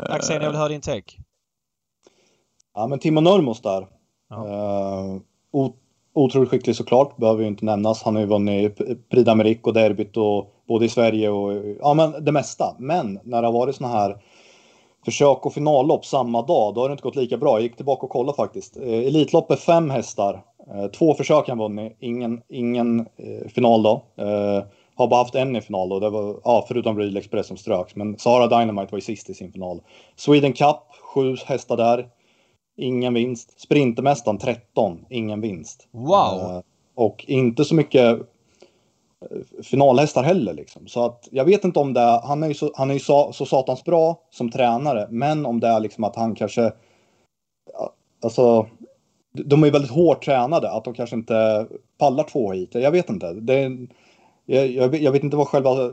[0.09, 1.17] Axel, jag vill höra din take.
[2.73, 3.87] Ja, men Timo Nurmos där.
[4.29, 5.21] Ja.
[5.53, 5.71] Uh,
[6.13, 8.03] otroligt skicklig såklart, behöver ju inte nämnas.
[8.03, 8.77] Han har ju vunnit
[9.09, 12.75] Prix d'Amérique och derbyt och både i Sverige och ja, men det mesta.
[12.79, 14.17] Men när det har varit såna här
[15.05, 17.51] försök och finallopp samma dag, då har det inte gått lika bra.
[17.51, 18.77] Jag gick tillbaka och kollade faktiskt.
[18.77, 20.41] Eh, Elitlopp är fem hästar.
[20.73, 24.03] Eh, två försök han vunnit, ingen, ingen eh, final då.
[24.95, 27.95] Har bara haft en i final då, det var, ja, förutom Real Express som ströks.
[27.95, 29.81] Men Sara Dynamite var ju sist i sin final.
[30.15, 30.79] Sweden Cup,
[31.13, 32.07] sju hästar där.
[32.77, 33.61] Ingen vinst.
[33.61, 35.87] Sprintermästaren 13, ingen vinst.
[35.91, 36.63] Wow!
[36.99, 38.19] och inte så mycket
[39.63, 40.53] finalhästar heller.
[40.53, 40.87] Liksom.
[40.87, 42.99] Så att jag vet inte om det är, han är ju, så, han är ju
[42.99, 46.71] så, så satans bra som tränare, men om det är liksom att han kanske,
[48.23, 48.67] alltså,
[49.31, 52.69] de är ju väldigt hårt tränade, att de kanske inte pallar två hit.
[52.75, 53.33] Jag vet inte.
[53.33, 53.77] Det,
[54.45, 55.91] jag, jag, jag vet inte vad själva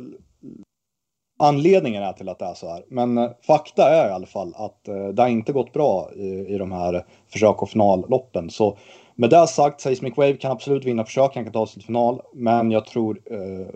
[1.38, 2.84] anledningen är till att det är så här.
[2.88, 6.54] Men eh, fakta är i alla fall att eh, det har inte gått bra i,
[6.54, 8.50] i de här försök och finalloppen.
[8.50, 8.78] Så
[9.16, 12.20] med det sagt, Seismic Wave kan absolut vinna försök, han kan ta sig till final.
[12.34, 13.66] Men jag tror, eh,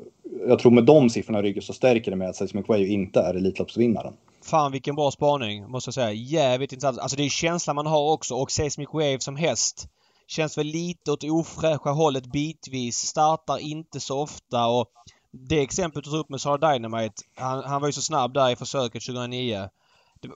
[0.49, 3.21] jag tror med de siffrorna i ryggen så stärker det mig att Seismic Wave inte
[3.21, 4.13] är Elitloppsvinnaren.
[4.45, 6.13] Fan vilken bra spaning, måste jag säga.
[6.13, 6.99] Jävligt intressant.
[6.99, 9.89] Alltså det är känslan man har också och Seismic Wave som häst
[10.27, 12.97] känns väl lite åt ofräscha hållet bitvis.
[12.97, 14.87] Startar inte så ofta och
[15.33, 18.51] det exemplet du tog upp med Sara Dynamite, han, han var ju så snabb där
[18.51, 19.69] i försöket 2009.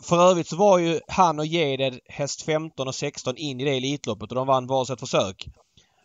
[0.03, 3.77] För övrigt så var ju han och Jeded häst 15 och 16 in i det
[3.77, 5.47] Elitloppet och de vann varsitt försök.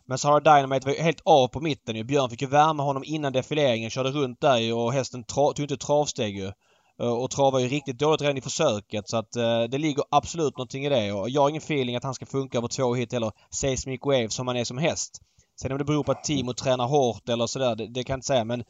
[0.06, 2.04] Men Sarah Dynamite var ju helt av på mitten ju.
[2.04, 5.64] Björn fick ju värma honom innan defileringen, körde runt där ju och hästen tra- tog
[5.64, 6.52] inte travsteg ju.
[7.00, 10.56] Eh, och travade ju riktigt dåligt redan i försöket så att eh, det ligger absolut
[10.56, 13.12] någonting i det och jag har ingen feeling att han ska funka över två hit
[13.12, 15.20] eller Seismic Wave som han är som häst.
[15.60, 18.16] Sen om det beror på att Timo tränar hårt eller sådär, det, det kan jag
[18.16, 18.64] inte säga men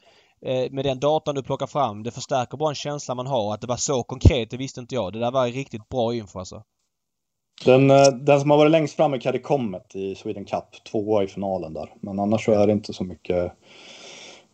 [0.70, 3.54] med den datan du plockar fram, det förstärker bara en känsla man har.
[3.54, 5.12] Att det var så konkret, det visste inte jag.
[5.12, 6.62] Det där var riktigt bra info alltså.
[7.64, 11.22] Den, eh, den som har varit längst fram är Caddy Comet i Sweden Cup, tvåa
[11.24, 11.94] i finalen där.
[12.00, 13.52] Men annars så är det inte så mycket,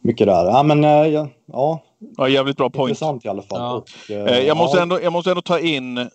[0.00, 0.44] mycket där.
[0.44, 1.82] Ja, men eh, ja, ja.
[2.16, 2.88] ja jävligt bra point.
[2.88, 3.60] Intressant i alla fall.
[3.60, 3.72] Ja.
[3.72, 6.06] Och, eh, jag, måste ändå, jag måste ändå ta in eh,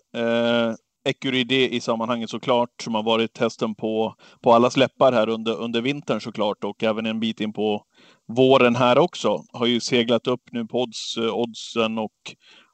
[1.04, 5.80] Ecuride i sammanhanget såklart, som har varit hästen på, på alla släppar här under, under
[5.80, 7.82] vintern såklart och även en bit in på
[8.28, 9.44] våren här också.
[9.52, 12.12] Har ju seglat upp nu på odds, oddsen och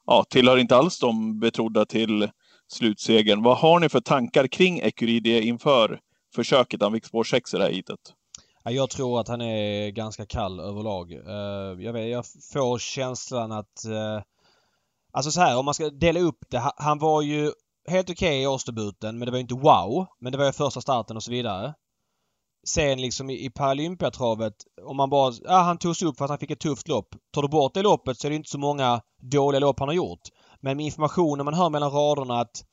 [0.05, 2.29] ja, tillhör inte alls de betrodda till
[2.67, 3.43] slutsegern.
[3.43, 5.99] Vad har ni för tankar kring Ecuride inför
[6.35, 6.81] försöket?
[6.81, 7.99] Han fick spår 6 i det här heatet.
[8.63, 11.11] Jag tror att han är ganska kall överlag.
[11.11, 13.85] Eh, jag, vet, jag får känslan att...
[13.85, 14.21] Eh,
[15.11, 16.71] alltså så här, om man ska dela upp det.
[16.77, 17.51] Han var ju
[17.89, 20.07] helt okej okay i årsdebuten men det var inte wow.
[20.19, 21.73] Men det var ju första starten och så vidare.
[22.67, 25.33] Sen liksom i, i Paralympiatravet, om man bara...
[25.43, 27.15] Ja, han togs upp för att han fick ett tufft lopp.
[27.33, 29.95] Tar du bort det loppet så är det inte så många dåliga lopp han har
[29.95, 30.21] gjort.
[30.61, 32.63] Men med informationen man hör mellan raderna att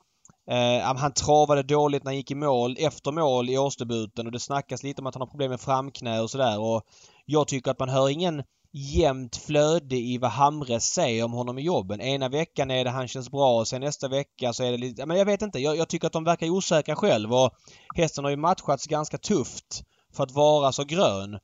[0.51, 4.41] eh, han travade dåligt när han gick i mål, efter mål i årsdebuten och det
[4.41, 6.61] snackas lite om att han har problem med framknä och sådär.
[6.61, 6.83] Och
[7.25, 11.63] jag tycker att man hör ingen jämnt flöde i vad Hamres säger om honom i
[11.63, 12.01] jobben.
[12.01, 15.07] Ena veckan är det han känns bra och sen nästa vecka så är det lite...
[15.07, 15.59] Men jag vet inte.
[15.59, 17.51] Jag, jag tycker att de verkar osäkra själv och
[17.97, 19.83] hästen har ju matchats ganska tufft
[20.17, 21.39] för att vara så grön.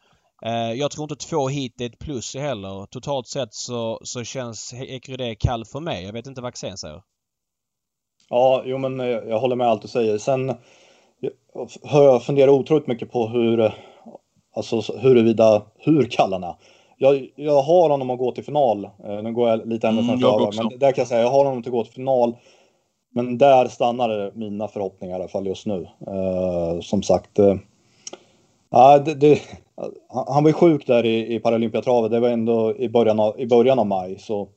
[0.45, 2.87] Eh, jag tror inte två hit är ett plus heller.
[2.87, 6.05] Totalt sett så, så känns Ekrydé kall för mig.
[6.05, 7.03] Jag vet inte vad Axén säger.
[8.29, 10.19] Ja, jo men eh, jag håller med allt du säger.
[10.19, 10.49] Sen
[11.83, 13.75] har jag funderat otroligt mycket på hur,
[14.55, 16.57] alltså huruvida, hur kallarna.
[17.03, 18.85] Jag, jag har honom att gå till final.
[18.85, 21.45] Eh, nu går jag lite ända mm, före, men där kan jag säga, jag har
[21.45, 22.37] honom att gå till final.
[23.11, 25.89] Men där stannar mina förhoppningar i alla fall just nu.
[26.09, 27.55] Uh, som sagt, uh,
[29.05, 29.41] det, det,
[30.09, 32.11] han var ju sjuk där i, i Paralympiatravet.
[32.11, 34.19] Det var ändå i början av, i början av maj.
[34.19, 34.49] Så,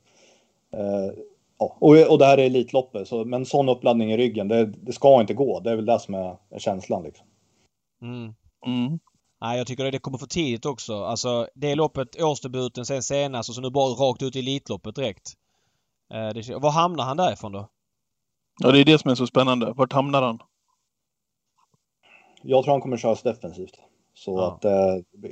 [1.57, 3.07] och, och det här är Elitloppet.
[3.07, 5.59] Så, men sån uppladdning i ryggen, det, det, ska inte gå.
[5.59, 7.03] Det är väl det som är, är känslan.
[7.03, 7.27] Liksom.
[8.01, 8.33] Mm.
[8.65, 8.99] Mm.
[9.45, 11.03] Nej, jag tycker det kommer för tidigt också.
[11.03, 15.33] Alltså, det loppet, årsdebuten, sen senast och så nu bara rakt ut i Elitloppet direkt.
[16.13, 17.69] Eh, det, var hamnar han därifrån då?
[18.63, 19.73] Ja, det är det som är så spännande.
[19.73, 20.39] Vart hamnar han?
[22.41, 23.73] Jag tror han kommer köras defensivt.
[24.13, 24.47] Så ja.
[24.47, 25.31] att eh,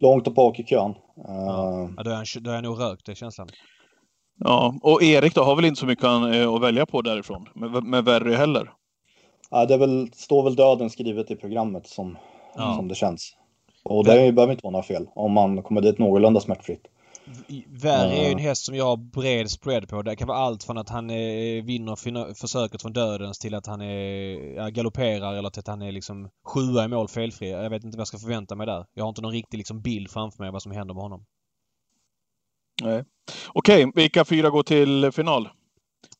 [0.00, 0.94] långt bak i kön.
[1.16, 1.90] Ja.
[1.96, 3.48] ja, då, är han, då är han nog rökt, det är känslan.
[4.38, 7.84] Ja, och Erik då har väl inte så mycket eh, att välja på därifrån med,
[7.84, 8.72] med Verry heller?
[9.50, 12.18] Ja, det väl, står väl döden skrivet i programmet som,
[12.56, 12.74] ja.
[12.76, 13.36] som det känns.
[13.84, 16.86] Och det behöver inte vara några fel om man kommer dit någorlunda smärtfritt.
[17.66, 20.02] Värre är ju en häst som jag har bred spread på.
[20.02, 23.80] Det kan vara allt från att han är, vinner försöket från dödens till att han
[23.80, 27.50] är, galopperar eller till att han är liksom sjua i mål felfri.
[27.50, 28.86] Jag vet inte vad jag ska förvänta mig där.
[28.94, 31.24] Jag har inte någon riktig liksom bild framför mig vad som händer med honom.
[32.82, 33.04] Nej.
[33.48, 35.48] Okej, vilka fyra går till final?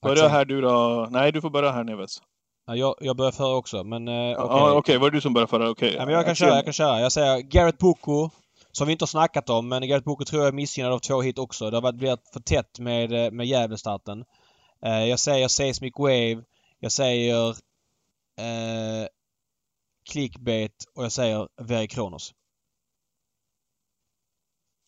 [0.03, 1.09] Börja här du då.
[1.11, 2.19] Nej, du får börja här Neves.
[2.69, 4.09] Ja, jag, jag börjar före också, men...
[4.09, 4.59] Eh, okej, okay.
[4.59, 4.99] ah, okay.
[4.99, 5.69] var det du som började före?
[5.69, 5.89] Okej.
[5.89, 5.99] Okay.
[5.99, 7.01] Ja, men jag kan köra, jag kan köra.
[7.01, 8.31] Jag säger Garrett Boko,
[8.73, 11.21] som vi inte har snackat om, men Garrett Boko tror jag är missgynnad av två
[11.23, 11.71] hit också.
[11.71, 14.25] Det har blivit för tätt med, eh, med Gävlestarten.
[14.85, 16.43] Eh, jag säger Seismic Wave.
[16.81, 17.49] Jag säger
[18.39, 19.07] eh,
[20.11, 22.35] Clickbait och jag säger Very Kronos.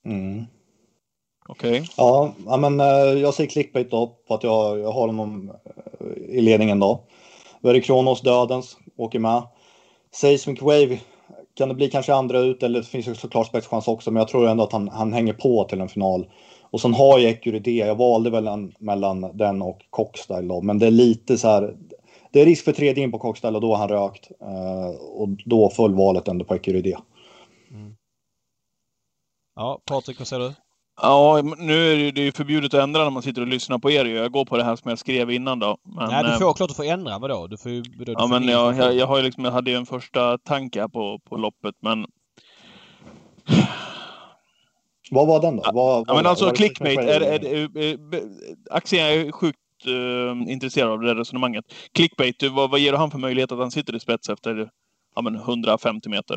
[0.07, 0.45] Mm.
[1.49, 1.81] Okej.
[1.81, 1.87] Okay.
[1.97, 2.79] Ja, men
[3.19, 5.53] jag säger clickbait då på att jag, jag har honom
[6.17, 7.05] i ledningen då.
[7.63, 9.43] Very Kronos, Dödens, åker med.
[10.11, 11.01] Seismic Wave
[11.55, 14.29] kan det bli kanske andra ut eller det finns ju såklart spetschans också men jag
[14.29, 16.31] tror ändå att han, han hänger på till en final.
[16.71, 20.79] Och sen har jag Ecuride, jag valde väl en, mellan den och Cockstyle då men
[20.79, 21.77] det är lite så här
[22.33, 24.31] det är risk för tredje in på Cockstyle och då har han rökt.
[24.41, 26.95] eh, och då föll valet ändå på Ecury
[27.71, 27.95] Mm.
[29.55, 30.55] Ja, Patrik, vad säger du?
[31.03, 34.05] Ja, nu är det ju förbjudet att ändra när man sitter och lyssnar på er
[34.05, 35.79] Jag går på det här som jag skrev innan då.
[35.83, 37.19] Men, Nej, du får, eh, klart du får ändra.
[37.19, 37.47] Vadå?
[37.47, 37.83] Du får ju...
[37.83, 40.81] Du ja, men jag, jag, jag, har ju liksom, jag hade ju en första tanke
[40.81, 42.07] här på, på loppet, men...
[45.11, 45.63] Vad var den då?
[45.63, 47.99] Vad, ja, vad, men alltså clickbait, är, är, är, är,
[48.71, 51.65] aktien är sjukt uh, intresserad av det resonemanget.
[51.93, 54.71] Clickbait, vad, vad ger du han för möjlighet att han sitter i spets efter
[55.15, 56.37] ja, men 150 meter?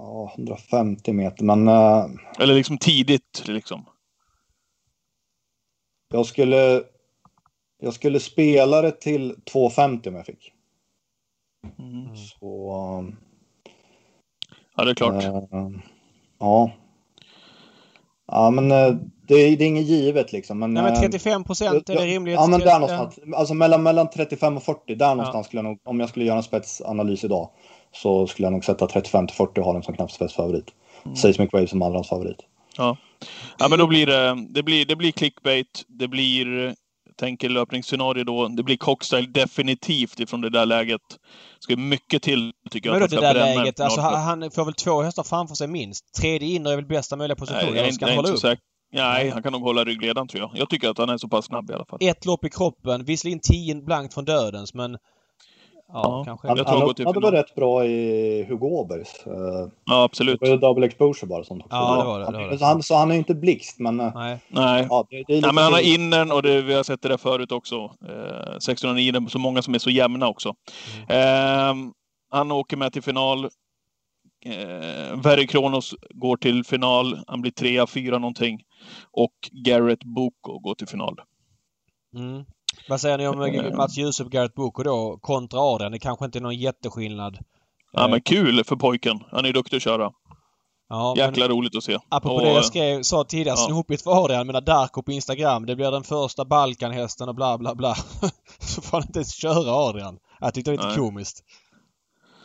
[0.00, 1.68] Ja, 150 meter, men...
[1.68, 2.06] Uh,
[2.38, 3.84] Eller liksom tidigt liksom.
[6.12, 6.82] Jag skulle...
[7.82, 10.52] Jag skulle spela det till 2,50 om jag fick.
[11.78, 12.16] Mm.
[12.16, 12.72] Så...
[12.98, 13.16] Um,
[14.76, 15.24] ja, det är klart.
[15.24, 15.70] Uh,
[16.38, 16.70] ja.
[18.26, 18.96] Ja, men uh,
[19.28, 20.58] det, är, det är inget givet liksom.
[20.58, 22.34] Men, Nej, men 35 procent, är det rimligt?
[22.34, 23.34] Ja, men där någonstans.
[23.34, 25.48] Alltså mellan, mellan 35 och 40, där någonstans ja.
[25.48, 27.50] skulle jag nog, om jag skulle göra en spetsanalys idag,
[27.92, 30.66] så skulle jag nog sätta 35 till 40 och ha den som knapp spetsfavorit.
[31.04, 31.16] mm.
[31.16, 32.38] Seismic Wave som andrahandsfavorit.
[32.76, 32.96] Ja.
[33.58, 35.84] ja, men då blir det, det blir, det blir clickbait.
[35.88, 36.74] Det blir,
[37.16, 41.02] tänker löpningsscenario då, det blir cockstyle definitivt ifrån det där läget.
[41.10, 43.00] Det ska mycket till tycker jag.
[43.00, 46.14] Men då det där läget, alltså han, han, får väl två hästar framför sig minst.
[46.14, 47.58] Tredje inre är väl bästa möjliga position?
[47.62, 48.56] Nej, jag, jag, jag, jag inte
[48.92, 50.50] Nej, han kan nog hålla ryggledaren tror jag.
[50.54, 51.98] Jag tycker att han är så pass snabb i alla fall.
[52.02, 53.04] Ett lopp i kroppen.
[53.04, 54.98] Visserligen tio blankt från dödens men...
[55.92, 56.48] Ja, ja kanske.
[56.48, 59.26] Han, han öppnade väl rätt bra i Hugo Åbergs.
[59.26, 59.34] Uh,
[59.84, 60.40] ja, absolut.
[60.40, 61.76] Det var double exposure bara sånt också.
[61.76, 62.26] Ja, det var det.
[62.26, 62.58] det, var det.
[62.58, 64.00] Så, han, så han är inte blixt men...
[64.00, 64.38] Uh, nej.
[64.48, 64.86] Nej.
[64.90, 67.16] Ja, det, det Nej men han har innern och det, vi har sett det där
[67.16, 67.76] förut också.
[68.08, 70.54] Eh, 1609, så många som är så jämna också.
[71.08, 71.86] Mm.
[71.86, 71.92] Uh,
[72.30, 73.44] han åker med till final.
[74.44, 77.18] Eh, Verry Kronos går till final.
[77.26, 78.60] Han blir trea, fyra någonting.
[79.12, 81.20] Och Garrett Boko går till final.
[82.14, 82.44] Mm.
[82.88, 83.76] Vad säger ni om eh.
[83.76, 85.92] Mats Djuse och Garrett Boko då kontra Adrian?
[85.92, 87.38] Det kanske inte är någon jätteskillnad.
[87.92, 89.20] Ja men kul för pojken.
[89.30, 90.10] Han är duktig att köra.
[90.88, 91.98] Ja, Jäkla men, roligt att se.
[92.08, 93.66] Apropå och, det jag skrev, sa tidigare, ja.
[93.66, 94.46] snopigt för Adrian.
[94.46, 95.66] Mina Darko på Instagram.
[95.66, 97.94] Det blir den första Balkanhästen och bla bla bla.
[98.58, 100.18] Så får han inte ens köra Adrian.
[100.40, 101.44] Jag tyckte det var lite komiskt.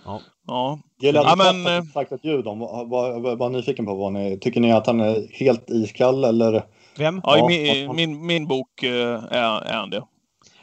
[0.05, 0.21] Ja.
[0.47, 0.79] ja.
[0.99, 1.67] Gillar ja, men...
[1.67, 2.59] Eh, sagt ett ljud om.
[2.59, 4.39] Var, var, var nyfiken på vad ni...
[4.39, 6.65] Tycker ni att han är helt iskall eller?
[6.97, 7.21] Vem?
[7.23, 10.03] Ja, ja i min, min, min bok eh, är, är han det.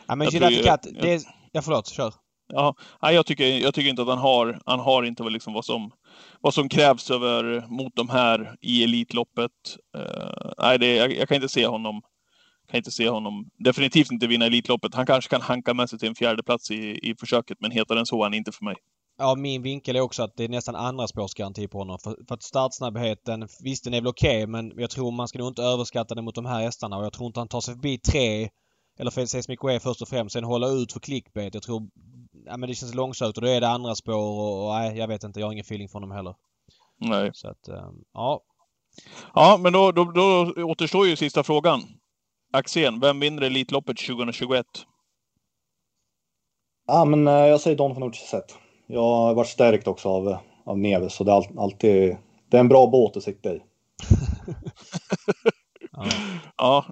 [0.07, 1.21] Ja, men Gillette Katt, det är...
[1.53, 1.88] Ja, förlåt.
[1.88, 2.15] Kör.
[2.49, 5.65] Ja, nej, jag, tycker, jag tycker inte att han har, han har inte liksom vad
[5.65, 5.91] som,
[6.41, 9.51] vad som krävs över, mot de här i Elitloppet.
[9.99, 12.03] Uh, nej, det, jag, jag, kan inte se honom
[12.69, 14.95] kan inte se honom definitivt inte vinna Elitloppet.
[14.95, 17.99] Han kanske kan hanka med sig till en fjärde plats i, i försöket, men hetare
[17.99, 18.77] än så är han inte för mig.
[19.19, 21.99] Ja, min vinkel är också att det är nästan andra spårsgaranti på honom.
[21.99, 25.38] För, för att startsnabbheten, visst den är väl okej okay, men jag tror man ska
[25.38, 27.75] nog inte överskatta den mot de här hästarna och jag tror inte han tar sig
[27.75, 28.49] förbi tre
[28.98, 30.33] eller för Seismic Way först och främst.
[30.33, 31.55] Sen hålla ut för clickbait.
[31.55, 31.83] Jag tror...
[32.44, 35.09] Ja men det känns långsökt och då är det andra spår och, och nej, jag
[35.09, 35.40] vet inte.
[35.40, 36.35] Jag har ingen feeling för honom heller.
[36.98, 37.31] Nej.
[37.35, 38.40] Så att, um, ja.
[39.35, 41.81] Ja, men då, då, då återstår ju sista frågan.
[42.52, 44.66] Axén, vem vinner Elitloppet 2021?
[46.87, 48.55] Ja, men eh, jag säger Don Fanucci sett.
[48.87, 52.16] Jag har varit stärkt också av, av Neves, så det är alltid...
[52.50, 53.62] Det är en bra båt att sitta i.
[55.92, 56.07] ja.
[56.57, 56.87] ja.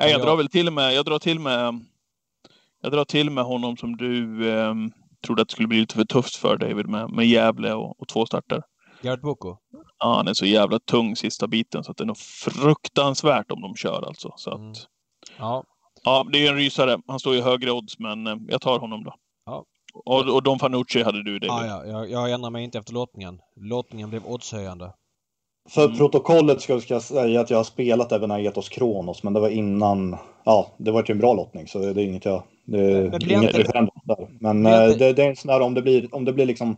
[0.00, 1.80] Nej, jag drar väl till med, jag drar till med,
[2.82, 4.74] jag drar till med honom som du eh,
[5.26, 8.08] trodde att det skulle bli lite för tufft för David med, med Gävle och, och
[8.08, 8.62] två starter.
[9.02, 9.56] Gerd Boko?
[9.98, 13.60] Ja, han är så jävla tung sista biten så att det är nog fruktansvärt om
[13.60, 14.32] de kör alltså.
[14.36, 14.72] Så att, mm.
[15.38, 15.64] Ja.
[16.02, 16.98] Ja, det är en rysare.
[17.06, 19.14] Han står ju högre odds, men eh, jag tar honom då.
[19.46, 19.64] Ja.
[20.04, 21.70] Och, och Don Fanucci hade du, David.
[21.70, 21.86] Ja, ja.
[21.86, 23.40] Jag, jag ändrar mig inte efter lottningen.
[23.56, 24.92] Lottningen blev oddshöjande.
[25.70, 25.96] För mm.
[25.96, 30.16] protokollet ska, jag säga att jag har spelat även Aetos Kronos, men det var innan.
[30.44, 32.42] Ja, det var ju en bra lottning så det är inget jag.
[32.64, 34.28] Det är inget referendum där.
[34.40, 36.76] Men eh, det, det, är en sån där om det blir, om det blir liksom.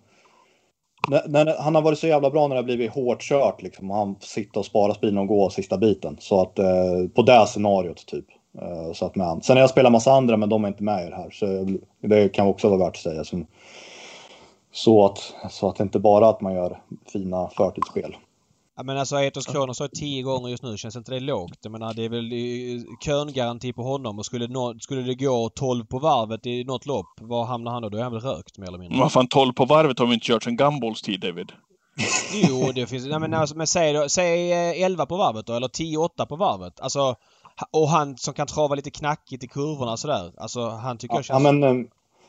[1.08, 3.90] När, när, han har varit så jävla bra när det har blivit hårt kört liksom.
[3.90, 6.16] Och han sitter och sparar speeden och går sista biten.
[6.20, 8.26] Så att eh, på det scenariot typ.
[8.62, 11.06] Eh, så att med Sen har jag spelat massa andra men de är inte med
[11.06, 11.30] i det här.
[11.30, 11.76] Så
[12.08, 13.24] det kan också vara värt att säga.
[13.24, 13.42] Så,
[14.72, 16.80] så att, så att det inte bara att man gör
[17.12, 18.16] fina förtidsspel.
[18.76, 20.76] Ja, men alltså Etos Kronos har tio gånger just nu.
[20.76, 21.58] Känns inte det lågt?
[21.62, 22.30] Jag menar det är väl
[23.04, 27.06] köngaranti på honom och skulle, no skulle det gå 12 på varvet i något lopp,
[27.20, 27.88] var hamnar han då?
[27.88, 28.98] Då är han väl rökt mer eller mindre?
[28.98, 31.52] Vad fan 12 på varvet har vi inte kört sedan Gumballs tid David.
[32.48, 33.06] jo, det finns...
[33.06, 36.80] Nej men alltså, men säg, då, säg 11 på varvet då, eller 10-8 på varvet.
[36.80, 37.14] Alltså,
[37.72, 40.32] och han som kan trava lite knackigt i kurvorna sådär.
[40.36, 41.44] Alltså han tycker ja, jag känns...
[41.44, 41.88] Ja, men, um,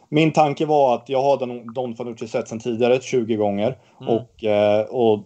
[0.09, 3.77] min tanke var att jag har Don, Don Fanucci sett sen tidigare 20 gånger.
[4.01, 4.13] Mm.
[4.13, 5.25] Och, eh, och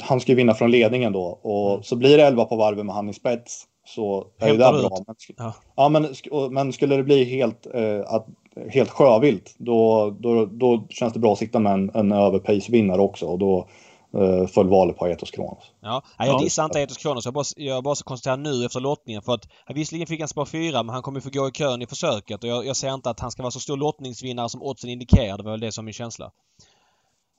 [0.00, 1.82] han ska ju vinna från ledningen då och mm.
[1.82, 4.72] så blir det 11 på varvet med han i spets så är det bra.
[5.06, 5.54] Men, ja.
[5.76, 5.88] ja.
[5.88, 6.14] men,
[6.50, 8.26] men skulle det bli helt, eh, att,
[8.70, 13.26] helt sjövilt då, då, då känns det bra att sitta med en, en överpace-vinnare också
[13.26, 13.68] och då
[14.14, 15.72] eh, föll valet på Aetos Kronos.
[15.80, 17.24] Ja, jag dissar inte Aetos Kronos.
[17.24, 20.82] Jag bara, jag bara konstaterar nu efter lottningen för att visserligen fick han spår 4
[20.82, 23.20] men han kommer få gå i kön i försöket och jag, jag ser inte att
[23.20, 25.36] han ska vara så stor lottningsvinnare som oddsen indikerar.
[25.36, 26.30] Det var väl det som min känsla.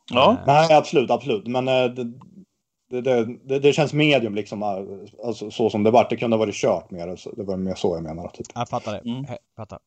[0.10, 0.38] Ja.
[0.48, 1.48] Nej, absolut, absolut.
[1.48, 2.12] Men eh, det,
[3.02, 4.64] det, det, det, känns medium liksom.
[4.64, 6.08] Eh, alltså, så som det var.
[6.10, 7.36] Det kunde ha varit kört mer.
[7.38, 8.28] Det var mer så jag menar.
[8.28, 8.48] Typ.
[8.56, 9.10] Jag fattar det.
[9.10, 9.26] Mm.
[9.58, 9.80] fattar.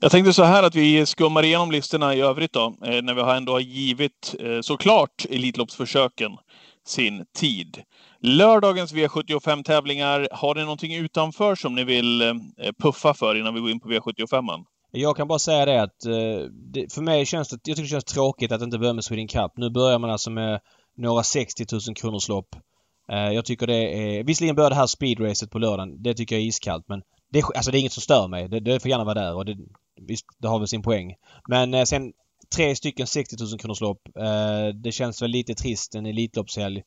[0.00, 2.74] Jag tänkte så här att vi skummar igenom listorna i övrigt då.
[2.84, 6.30] Eh, när vi ändå har givit såklart Elitloppsförsöken
[6.86, 7.82] sin tid.
[8.20, 12.40] Lördagens V75-tävlingar, har ni någonting utanför som ni vill
[12.82, 14.64] puffa för innan vi går in på V75?
[14.98, 17.90] Jag kan bara säga det att eh, det, för mig känns det, jag tycker det
[17.90, 19.52] känns tråkigt att inte börja med Sweden Cup.
[19.56, 20.60] Nu börjar man alltså med
[20.96, 22.56] några 60 000 kronors lopp.
[23.12, 26.02] Eh, jag tycker det är, visserligen börjar det här speedracet på lördagen.
[26.02, 27.02] Det tycker jag är iskallt men
[27.32, 28.48] det, alltså det är inget som stör mig.
[28.48, 29.56] Det, det får gärna vara där och det,
[30.00, 31.14] visst, det har väl sin poäng.
[31.48, 32.12] Men eh, sen
[32.54, 34.00] tre stycken 60 000 kronors lopp.
[34.82, 36.82] Det känns väl lite trist en Elitloppshelg.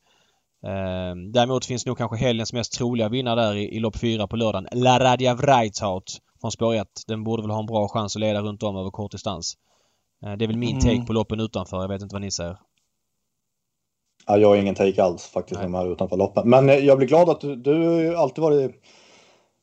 [1.32, 4.68] Däremot finns nog kanske helgens mest troliga vinnare där i, i lopp 4 på lördagen.
[4.72, 6.86] La Radia Vreithout från spår 1.
[7.06, 9.54] Den borde väl ha en bra chans att leda runt om över kort distans.
[10.26, 10.80] Eh, det är väl min mm.
[10.80, 11.80] take på loppen utanför.
[11.80, 12.56] Jag vet inte vad ni säger.
[14.26, 16.50] Ja, jag har ingen take alls faktiskt med de här utanför loppen.
[16.50, 18.70] Men eh, jag blir glad att du, du alltid varit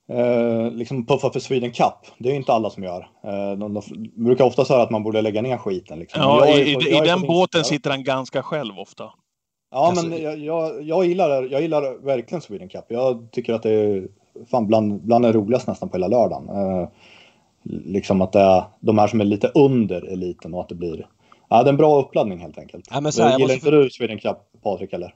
[0.09, 1.93] eh, liksom puffar för Sweden Cup.
[2.17, 3.09] Det är inte alla som gör.
[3.23, 3.81] Eh, de, de,
[4.15, 5.99] brukar ofta säga att man borde lägga ner skiten.
[5.99, 6.21] Liksom.
[6.21, 9.03] Ja, i, på, i, i den båten sitter han ganska själv ofta.
[9.71, 12.85] Ja, alltså, men jag, jag, jag, gillar, jag gillar verkligen Sweden Cup.
[12.89, 14.07] Jag tycker att det är
[14.45, 16.49] fan bland, bland det roligaste nästan på hela lördagen.
[16.49, 16.89] Eh,
[17.63, 21.07] liksom att det är de här som är lite under eliten och att det blir
[21.49, 22.87] Ja, det är en bra uppladdning helt enkelt.
[22.91, 23.67] Ja, men så här, Gillar måste...
[23.67, 25.15] inte du Sweden Cup, Patrik, eller?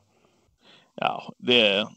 [0.95, 1.87] Ja, det,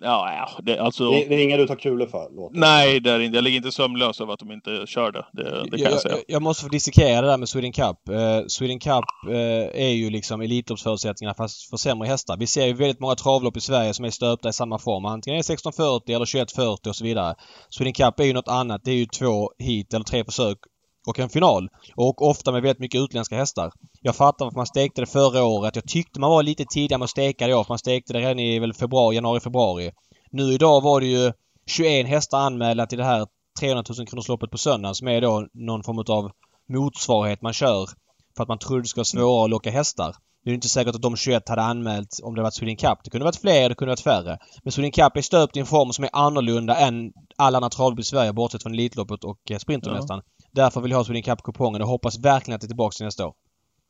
[0.00, 1.10] Ja, ja det, alltså...
[1.10, 2.36] det, det är inga du tar kulor för?
[2.36, 2.58] Låter.
[2.58, 3.36] Nej, det är inte.
[3.36, 5.26] Jag ligger inte sömnlös över att de inte körde.
[5.32, 6.16] Det, det kan jag, jag, säga.
[6.28, 7.96] Jag måste få dissekera det där med Sweden Cup.
[8.10, 9.36] Uh, Sweden Cup uh,
[9.74, 12.36] är ju liksom Elitloppsförutsättningarna fast för sämre hästar.
[12.36, 15.04] Vi ser ju väldigt många travlopp i Sverige som är stöpta i samma form.
[15.04, 17.34] Antingen är det 1640 eller 2140 och så vidare.
[17.70, 18.80] Sweden Cup är ju något annat.
[18.84, 20.58] Det är ju två hit eller tre försök
[21.06, 21.68] och en final.
[21.96, 23.72] Och ofta med väldigt mycket utländska hästar.
[24.02, 25.76] Jag fattar varför man stekte det förra året.
[25.76, 27.66] Jag tyckte man var lite tidigare med att steka det år.
[27.68, 29.90] Man stekte det redan i väl februari, januari, februari.
[30.30, 31.32] Nu idag var det ju
[31.66, 33.26] 21 hästar anmälda till det här
[33.60, 36.30] 300 000 kronorsloppet på söndagen som är då någon form av
[36.68, 37.88] motsvarighet man kör
[38.36, 40.16] för att man trodde det skulle vara svårare att locka hästar.
[40.44, 42.98] Det är inte säkert att de 21 hade anmält om det varit Sweden Cup.
[43.04, 44.38] Det kunde varit fler, det kunde varit färre.
[44.62, 48.00] Men Sweden Cup är stöpt i en form som är annorlunda än alla andra travlopp
[48.00, 50.22] i Sverige bortsett från Elitloppet och eh, Sprintermästaren.
[50.24, 50.35] Ja.
[50.56, 53.26] Därför vill jag ha Sweden Cup-kupongen och hoppas verkligen att det är tillbaka till nästa
[53.26, 53.34] år.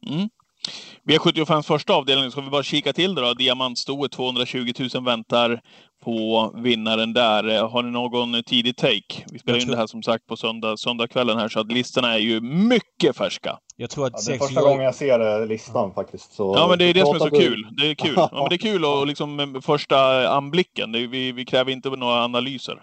[0.06, 0.28] Mm.
[1.08, 3.34] V75 första avdelningen, ska vi bara kika till det då.
[3.34, 5.60] Diamantstoet 220 000 väntar
[6.04, 7.62] på vinnaren där.
[7.62, 9.24] Har ni någon tidig take?
[9.32, 12.18] Vi spelar in det här som sagt på söndag, söndagskvällen här, så att listorna är
[12.18, 13.58] ju mycket färska.
[13.76, 16.32] Jag tror att ja, det är första gången jag ser eh, listan faktiskt.
[16.32, 17.40] Så ja, men det är det som är så du...
[17.40, 17.68] kul.
[17.76, 18.14] Det är kul.
[18.16, 20.94] Ja, men det är kul och liksom första anblicken.
[20.94, 22.82] Är, vi, vi kräver inte några analyser.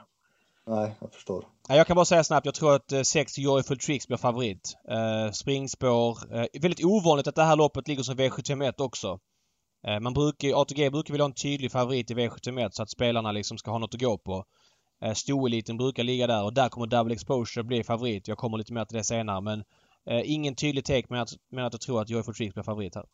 [0.67, 1.52] Nej, jag förstår.
[1.69, 4.75] Jag kan bara säga snabbt, jag tror att eh, 6 Joyful Tricks blir favorit.
[4.89, 6.17] Eh, springspår.
[6.35, 9.19] Eh, väldigt ovanligt att det här loppet ligger som V71 också.
[10.01, 13.57] Man brukar, ATG brukar vilja ha en tydlig favorit i V71 så att spelarna liksom
[13.57, 14.43] ska ha något att gå på.
[15.15, 18.27] Stoeliten brukar ligga där och där kommer Double Exposure bli favorit.
[18.27, 19.63] Jag kommer lite mer till det senare men
[20.23, 23.05] ingen tydlig take men att, men att jag tror att Joyful Tricks blir favorit här.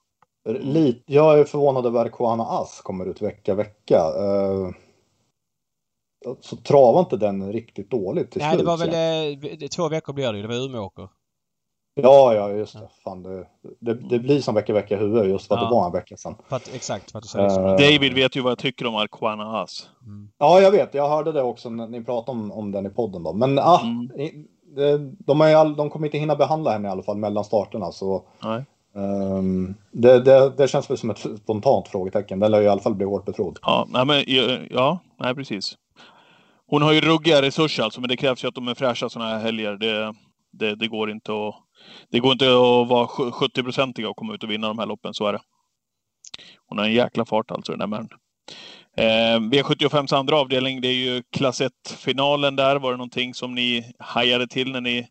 [0.60, 4.04] Lite, jag är förvånad över att Koana Ass kommer ut vecka vecka.
[4.20, 4.72] Uh
[6.42, 8.66] så travade inte den riktigt dåligt till Nej, slut.
[8.66, 10.42] Nej, det var väl eh, två veckor blir det ju.
[10.42, 11.10] Det var Umeåker.
[12.02, 12.90] Ja, ja, just det.
[13.04, 13.46] Fan, det,
[13.80, 15.68] det, det blir som vecka, vecka huvud just för att ja.
[15.68, 16.36] det var en vecka sedan.
[16.50, 17.60] För att, exakt, för att du säger så.
[17.60, 19.90] Uh, David vet ju vad jag tycker om Arquana Haas.
[20.06, 20.30] Mm.
[20.38, 20.94] Ja, jag vet.
[20.94, 23.34] Jag hörde det också när ni pratade om, om den i podden då.
[23.34, 24.12] Men ah, mm.
[25.20, 27.92] de, är all, de kommer inte hinna behandla henne i alla fall mellan starterna.
[27.92, 28.66] Så, Nej.
[28.94, 32.40] Um, det, det, det, känns väl som ett spontant frågetecken.
[32.40, 33.60] Den lär ju i alla fall bli hårt betrodd.
[33.62, 34.24] Ja, nej, men,
[34.70, 35.78] ja, nej precis.
[36.70, 39.32] Hon har ju ruggiga resurser alltså, men det krävs ju att de är fräscha sådana
[39.32, 39.78] här helger.
[39.78, 40.14] Det,
[40.52, 41.56] det, det, går inte att,
[42.12, 45.28] det går inte att vara 70-procentiga och komma ut och vinna de här loppen, så
[45.28, 45.40] är det.
[46.68, 48.10] Hon har en jäkla fart alltså, den där män.
[48.98, 52.76] Eh, V75s andra avdelning, det är ju klass 1-finalen där.
[52.76, 55.08] Var det någonting som ni hajade till när ni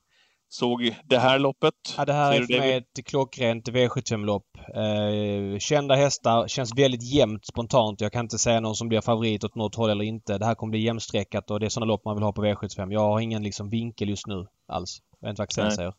[0.49, 1.74] såg det här loppet?
[1.96, 4.46] Ja, det här Ser är för mig ett klockrent V75-lopp.
[4.74, 8.01] Eh, kända hästar, känns väldigt jämnt spontant.
[8.01, 10.38] Jag kan inte säga någon som blir favorit åt något håll eller inte.
[10.38, 12.92] Det här kommer bli jämnstreckat och det är sådana lopp man vill ha på V75.
[12.92, 14.99] Jag har ingen liksom vinkel just nu alls.
[15.20, 15.92] Jag vet inte vad Axel säger.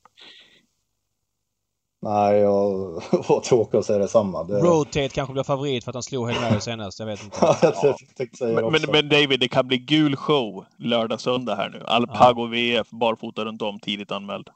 [2.02, 2.70] Nej, jag
[3.28, 4.44] var tråkig att säga detsamma.
[4.44, 4.60] Det...
[4.60, 7.00] Rotate kanske blir favorit för att han slog Hail senast.
[7.00, 7.38] Jag vet inte.
[7.62, 11.84] ja, men, men, men, David, det kan bli gul show lördag, söndag här nu.
[11.86, 12.80] Alpago ja.
[12.80, 14.48] VF, barfota runt om, tidigt anmäld.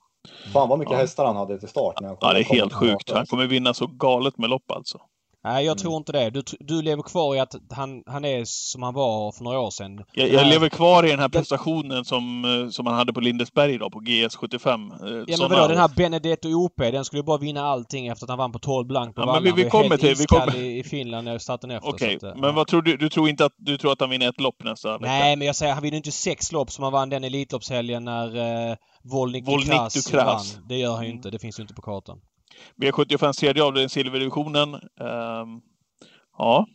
[0.53, 0.97] Fan vad mycket ja.
[0.97, 2.01] hästar han hade till start.
[2.01, 3.11] När ja, det är helt sjukt.
[3.11, 4.97] Han kommer vinna så galet med lopp alltså.
[5.45, 5.97] Nej, jag tror mm.
[5.97, 6.29] inte det.
[6.29, 9.71] Du, du lever kvar i att han, han är som han var för några år
[9.71, 10.03] sedan.
[10.13, 13.77] Jag, jag lever kvar i den här prestationen som, eh, som han hade på Lindesberg
[13.77, 14.67] då, på GS75.
[14.67, 18.29] Eh, ja, men vadå, den här Benedetto OP, den skulle bara vinna allting efter att
[18.29, 20.15] han vann på 12 blank på ja, men vi, vi kommer till...
[20.15, 20.57] Vi kommer...
[20.57, 21.89] I, i Finland när starten efter.
[21.89, 22.97] Okej, okay, men vad tror du?
[22.97, 25.11] Du tror inte att, du tror att han vinner ett lopp nästa vecka?
[25.11, 28.37] Nej, men jag säger, han vinner inte sex lopp som han vann den Elitloppshelgen när
[28.71, 30.67] uh, Volnik Ducras vann.
[30.69, 31.29] Det gör han ju inte.
[31.29, 32.19] Det finns ju inte på kartan.
[32.75, 34.73] V75 tredje avdelning, silverdivisionen.
[34.99, 35.61] Um,
[36.37, 36.65] Ja.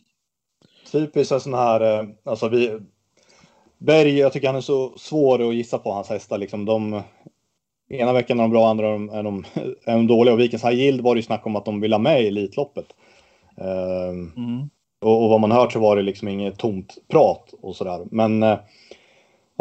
[0.91, 2.79] Typiskt en sån här, eh, alltså vi...
[3.77, 6.37] Berg, jag tycker han är så svår att gissa på hans hästar.
[6.37, 7.01] Liksom de,
[7.89, 9.45] ena veckan är de bra, andra är de,
[9.85, 10.33] är de dåliga.
[10.33, 12.27] Och Vikens High Yield var det ju snack om att de vill ha med i
[12.27, 12.85] Elitloppet.
[13.57, 14.69] Ehm, mm.
[15.01, 18.05] Och, och, vad man hört så var det liksom inget tomt prat och sådär.
[18.11, 18.59] Men uh,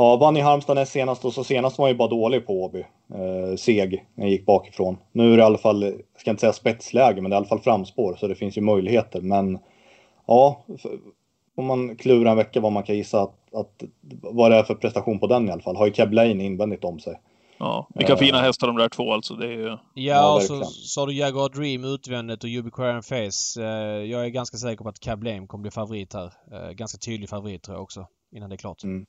[0.00, 2.62] Ja, vann i Halmstad näst senast och så senast var han ju bara dålig på
[2.62, 2.84] Åby.
[3.14, 4.96] Eh, seg när gick bakifrån.
[5.12, 7.40] Nu är det i alla fall, jag ska inte säga spetsläge, men det är i
[7.40, 9.20] alla fall framspår så det finns ju möjligheter.
[9.20, 9.58] Men
[10.26, 10.64] ja,
[11.56, 13.82] om man klurar en vecka vad man kan gissa att, att
[14.22, 15.76] vad det är för prestation på den i alla fall.
[15.76, 17.20] Har ju Keb Lane invändigt om sig.
[17.58, 19.34] Ja, vilka uh, fina hästar de där två alltså.
[19.34, 19.68] Det är ju...
[19.68, 23.60] Ja, ja och så sa du Jaguar Dream utvändigt och Ubiquarian Face.
[23.60, 26.32] Uh, jag är ganska säker på att Cab Lame kommer bli favorit här.
[26.52, 28.06] Uh, ganska tydlig favorit tror jag också.
[28.36, 28.84] Innan det är klart.
[28.84, 29.06] Mm.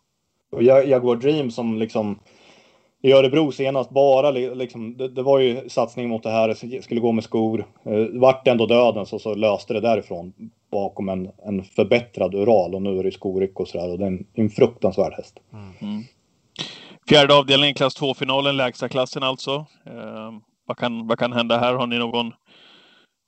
[0.52, 2.20] Och Jaguar Dream som liksom
[3.02, 7.12] i Örebro senast bara liksom, det, det, var ju satsning mot det här, skulle gå
[7.12, 7.66] med skor.
[7.84, 10.34] Eh, vart ändå döden så, så löste det därifrån
[10.72, 14.08] bakom en, en förbättrad Ural och nu är det skoryck och sådär och det är
[14.08, 15.40] en, en fruktansvärd häst.
[15.54, 15.74] Mm.
[15.82, 16.04] mm.
[17.10, 19.66] Fjärde avdelningen, klass 2-finalen, lägsta klassen alltså.
[19.86, 20.32] Eh,
[20.66, 21.74] vad, kan, vad kan hända här?
[21.74, 22.28] Har ni någon,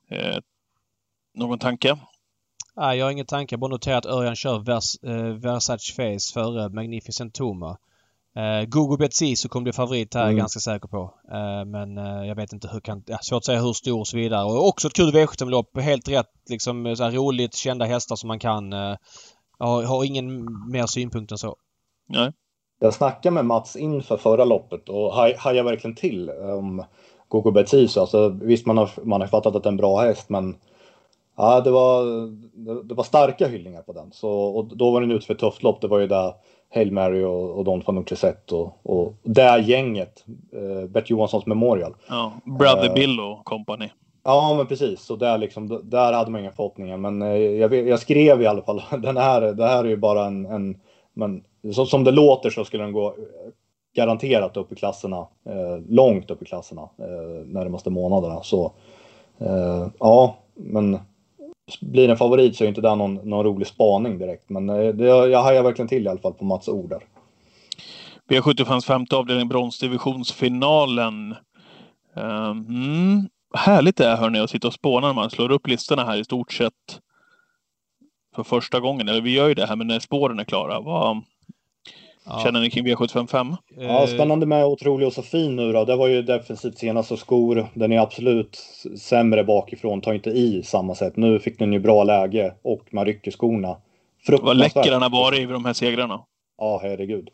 [0.09, 0.37] eh,
[1.33, 1.97] någon tanke?
[2.77, 3.53] Nej, jag har ingen tanke.
[3.53, 7.77] Jag bara noterar att Örjan kör vers, eh, Versace Face före Magnificent Toma.
[8.35, 10.37] Eh, Gogo Betsiso kommer bli favorit här, mm.
[10.37, 11.13] ganska säker på.
[11.31, 13.03] Eh, men eh, jag vet inte hur kan...
[13.05, 14.43] Ja, svårt att säga hur stor och så vidare.
[14.43, 15.79] Och också ett kul V75-lopp.
[15.79, 18.73] Helt rätt liksom så här, roligt, kända hästar som man kan.
[18.73, 18.95] Eh,
[19.59, 21.55] jag har, har ingen mer synpunkt än så.
[22.09, 22.31] Nej.
[22.79, 26.83] Jag snackade med Mats inför förra loppet och hajade verkligen till om
[27.27, 27.99] Gogo Betsiso.
[27.99, 30.55] Alltså, visst, man har, man har fattat att det är en bra häst, men
[31.37, 32.03] ja, det, var,
[32.83, 34.11] det, var starka hyllningar på den.
[34.11, 35.81] Så, och då var den ute för ett tufft lopp.
[35.81, 36.33] Det var ju där
[36.73, 40.25] Hail Mary och, och Don van Utreset och, och det gänget.
[40.55, 41.95] Uh, Bert Johanssons Memorial.
[42.09, 43.89] Ja, Brother uh, Bill och company.
[44.23, 45.01] Ja, men precis.
[45.01, 46.97] Så där, liksom, där hade man inga förhoppningar.
[46.97, 50.25] Men uh, jag, jag, skrev i alla fall, den här, det här är ju bara
[50.25, 50.79] en, en
[51.13, 53.15] men så, som det låter så skulle den gå
[53.93, 58.43] garanterat upp i klasserna, eh, långt upp i klasserna eh, närmaste månaderna.
[58.43, 58.71] Så
[59.37, 60.99] eh, ja, men
[61.79, 64.49] blir en favorit så är inte det någon, någon rolig spaning direkt.
[64.49, 67.03] Men eh, det, jag hajar verkligen till i alla fall på Mats ord där.
[68.29, 71.35] V75 femte avdelning bronsdivisionsfinalen.
[72.15, 76.05] Ehm, mm, härligt det är hörni att sitta och spåna när man slår upp listorna
[76.05, 76.99] här i stort sett
[78.35, 79.09] för första gången.
[79.09, 80.79] Eller vi gör ju det här men när spåren är klara.
[80.79, 81.21] Vad,
[82.43, 83.55] Känner ni kring V755?
[83.77, 85.85] Ja, spännande med Otrolig och så fin nu då.
[85.85, 87.67] Det var ju defensivt senast och skor.
[87.73, 88.55] Den är absolut
[88.97, 91.17] sämre bakifrån, tar inte i samma sätt.
[91.17, 93.75] Nu fick den ju bra läge och man rycker skorna.
[94.41, 96.21] Vad läcker den har varit i de här segrarna.
[96.57, 97.29] Ja, herregud.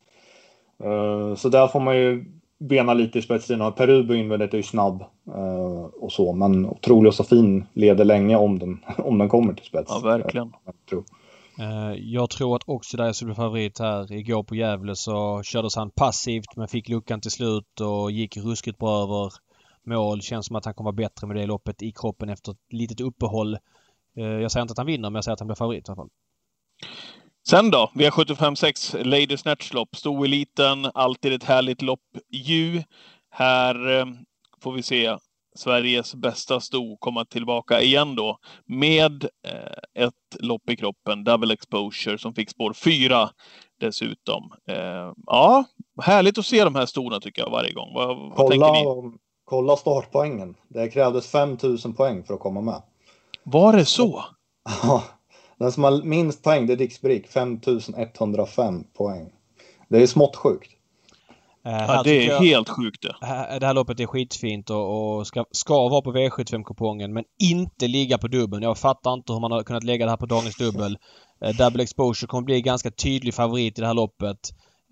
[0.84, 2.26] Uh, så där får man ju
[2.60, 3.74] bena lite i spetsen.
[3.74, 5.04] Perubo invändigt är ju snabb
[5.36, 9.54] uh, och så, men Otrolig och så fin leder länge om den, om den kommer
[9.54, 9.92] till spets.
[9.92, 10.54] Ja, verkligen.
[10.66, 11.00] Jag, jag tror.
[11.00, 11.27] Eh,
[11.60, 14.12] Eh, jag tror att Oxidaj skulle bli favorit här.
[14.12, 18.78] Igår på Gävle så kördes han passivt men fick luckan till slut och gick ruskigt
[18.78, 19.34] bra över
[19.86, 20.22] mål.
[20.22, 22.99] Känns som att han kommer vara bättre med det loppet i kroppen efter ett litet
[22.99, 23.53] uppehåll.
[24.18, 25.91] Eh, jag säger inte att han vinner men jag säger att han blir favorit i
[25.91, 26.10] alla fall.
[27.49, 27.91] Sen då?
[27.93, 29.95] V75 6 Lady Snatch-lopp.
[29.95, 32.05] Stoeliten, alltid ett härligt lopp.
[32.30, 32.84] Ju.
[33.30, 34.05] Här eh,
[34.62, 35.18] får vi se
[35.58, 42.18] Sveriges bästa sto komma tillbaka igen då med eh, ett lopp i kroppen, double exposure,
[42.18, 43.30] som fick spår 4
[43.80, 44.51] dessutom.
[44.70, 45.66] Eh, ja,
[46.01, 47.93] härligt att se de här stona tycker jag varje gång.
[47.93, 49.18] Vad, vad kolla, tänker ni?
[49.45, 50.55] Kolla startpoängen.
[50.68, 52.82] Det krävdes 5000 poäng för att komma med.
[53.43, 54.26] Var det så?
[54.84, 55.03] Ja,
[55.58, 59.30] den som har minst poäng det är Dix Brick, 5105 poäng.
[59.89, 60.77] Det är smått sjukt.
[61.68, 63.15] Eh, ja, det är jag, helt sjukt det.
[63.59, 68.18] Det här loppet är skitfint och, och ska, ska vara på V75-kupongen men inte ligga
[68.18, 68.63] på dubbeln.
[68.63, 70.97] Jag fattar inte hur man har kunnat lägga det här på dagens dubbel.
[71.45, 74.39] Eh, double Exposure kommer bli ganska tydlig favorit i det här loppet.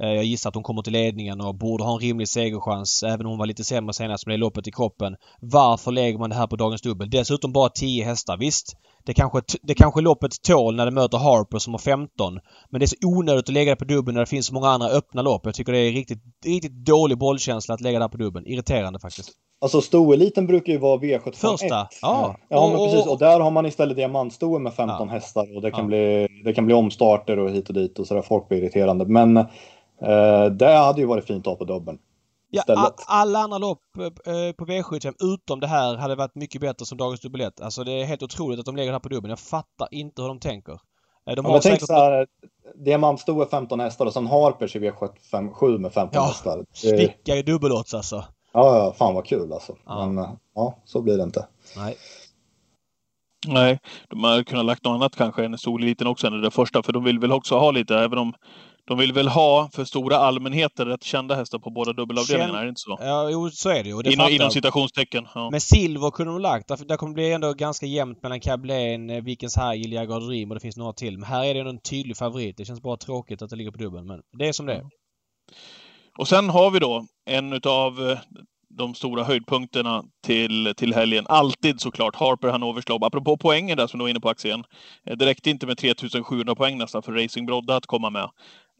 [0.03, 3.25] Eh, jag gissar att hon kommer till ledningen och borde ha en rimlig segerchans även
[3.25, 5.15] om hon var lite sämre senast med det loppet i kroppen.
[5.41, 7.09] Varför lägger man det här på dagens dubbel?
[7.09, 8.37] Dessutom bara 10 hästar.
[8.37, 8.73] Visst,
[9.05, 12.39] det kanske, det kanske loppet tål när det möter Harper som har 15.
[12.69, 14.69] Men det är så onödigt att lägga det på dubbeln när det finns så många
[14.69, 15.41] andra öppna lopp.
[15.45, 18.47] Jag tycker det är riktigt, riktigt dålig bollkänsla att lägga det här på dubbeln.
[18.47, 19.31] Irriterande faktiskt.
[19.61, 21.87] Alltså stoeliten brukar ju vara V75 Första?
[22.01, 22.35] Ja.
[22.49, 23.07] Ja, men precis.
[23.07, 25.13] Och där har man istället diamantstoe med 15 ja.
[25.13, 25.87] hästar och det kan, ja.
[25.87, 28.21] bli, det kan bli omstarter och hit och dit och sådär.
[28.21, 29.05] Folk blir irriterande.
[29.05, 29.45] Men
[30.01, 31.99] eh, det hade ju varit fint att ha på dubbeln.
[32.49, 36.97] Ja, alla andra lopp eh, på V75 utom det här hade varit mycket bättre som
[36.97, 39.29] dagens dubbel Alltså det är helt otroligt att de lägger det här på dubbeln.
[39.29, 40.79] Jag fattar inte hur de tänker.
[41.29, 41.79] Eh, de har ja, säkert...
[41.79, 42.27] tänk så här,
[42.75, 46.57] Diamantsto är 15 hästar och sen Harpers i V75 7 med 15 ja, hästar.
[46.57, 46.77] Det...
[46.77, 48.25] Sticka i dubbelodds alltså.
[48.53, 49.75] Ja, ja, fan vad kul alltså.
[49.85, 50.07] Ja.
[50.07, 51.47] Men eh, ja, så blir det inte.
[51.77, 51.97] Nej.
[53.47, 53.79] Nej,
[54.09, 57.03] de hade kunnat lagt något annat kanske än Soleliten också än det första, för de
[57.03, 58.33] vill väl också ha lite, även om
[58.87, 62.69] de vill väl ha för stora allmänheter rätt kända hästar på båda dubbelavdelningarna, är det
[62.69, 62.97] inte så?
[63.01, 64.13] Ja, jo, så är det ju.
[64.13, 65.27] Inom, inom citationstecken.
[65.35, 65.49] Ja.
[65.51, 66.67] Men silver kunde de lagt.
[66.67, 70.51] Där, där kommer det bli ändå ganska jämnt mellan Cablén, eh, Vikens High, Iliagard Dream
[70.51, 71.17] och det finns några till.
[71.17, 72.57] Men här är det en tydlig favorit.
[72.57, 74.83] Det känns bara tråkigt att det ligger på dubbeln, men det är som det är.
[76.17, 78.19] Och sen har vi då en utav eh,
[78.77, 81.25] de stora höjdpunkterna till, till helgen.
[81.29, 83.03] Alltid såklart Harper Hannovers lopp.
[83.03, 84.63] Apropå poängen där som du var inne på Axén.
[85.05, 88.29] Eh, det räckte inte med 3700 poäng nästan för Racing Brodda att komma med.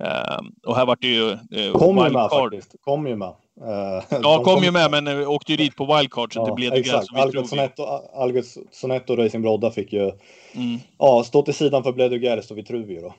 [0.04, 1.32] Uh, och här vart det ju...
[1.32, 2.76] Uh, kom ju med faktiskt.
[2.82, 3.28] Kom ju med.
[3.28, 6.46] Uh, ja, kom, kom ju med, men uh, åkte ju dit på wildcard så ja,
[6.46, 7.08] det blev exakt.
[7.16, 7.84] Algot Sonetto,
[8.14, 10.12] Algot Sonetto och Racing Brodda fick ju
[10.54, 10.80] mm.
[11.00, 13.14] ja, stå till sidan för Bledugerst och Vitruvio då.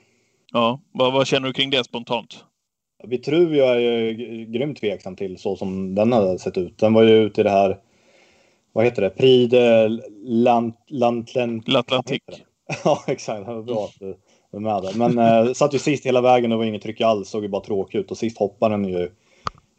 [0.52, 2.44] Ja, vad, vad, känner du kring det spontant?
[3.06, 6.78] Vitruvio är ju grymt tveksam till så som den har sett ut.
[6.78, 7.78] Den var ju ute i det här,
[8.72, 9.88] vad heter det, Pride.
[10.24, 12.20] L'Atlantic.
[12.84, 13.46] ja, exakt.
[13.46, 14.16] Det var bra att du
[14.52, 14.94] är med där.
[15.08, 17.28] Men äh, satt ju sist hela vägen och var inget tryck alls.
[17.28, 18.10] Såg ju bara tråkigt ut.
[18.10, 19.10] Och sist hoppade den ju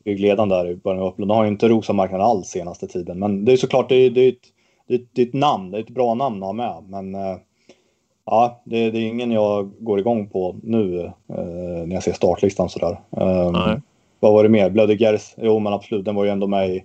[0.05, 1.31] ryggledaren där i början av Upplund.
[1.31, 3.19] har ju inte rosat marknaden alls senaste tiden.
[3.19, 5.71] Men det är såklart, det är, det är, ett, det är, ett, namn.
[5.71, 6.83] Det är ett bra namn att ha med.
[6.87, 7.37] Men äh,
[8.27, 12.69] ja, det, det, är ingen jag går igång på nu eh, när jag ser startlistan
[12.69, 12.99] sådär.
[13.09, 13.81] Um,
[14.19, 14.69] vad var det mer?
[14.69, 15.33] Blödegers?
[15.37, 16.83] Jo, men absolut, den var ju ändå med i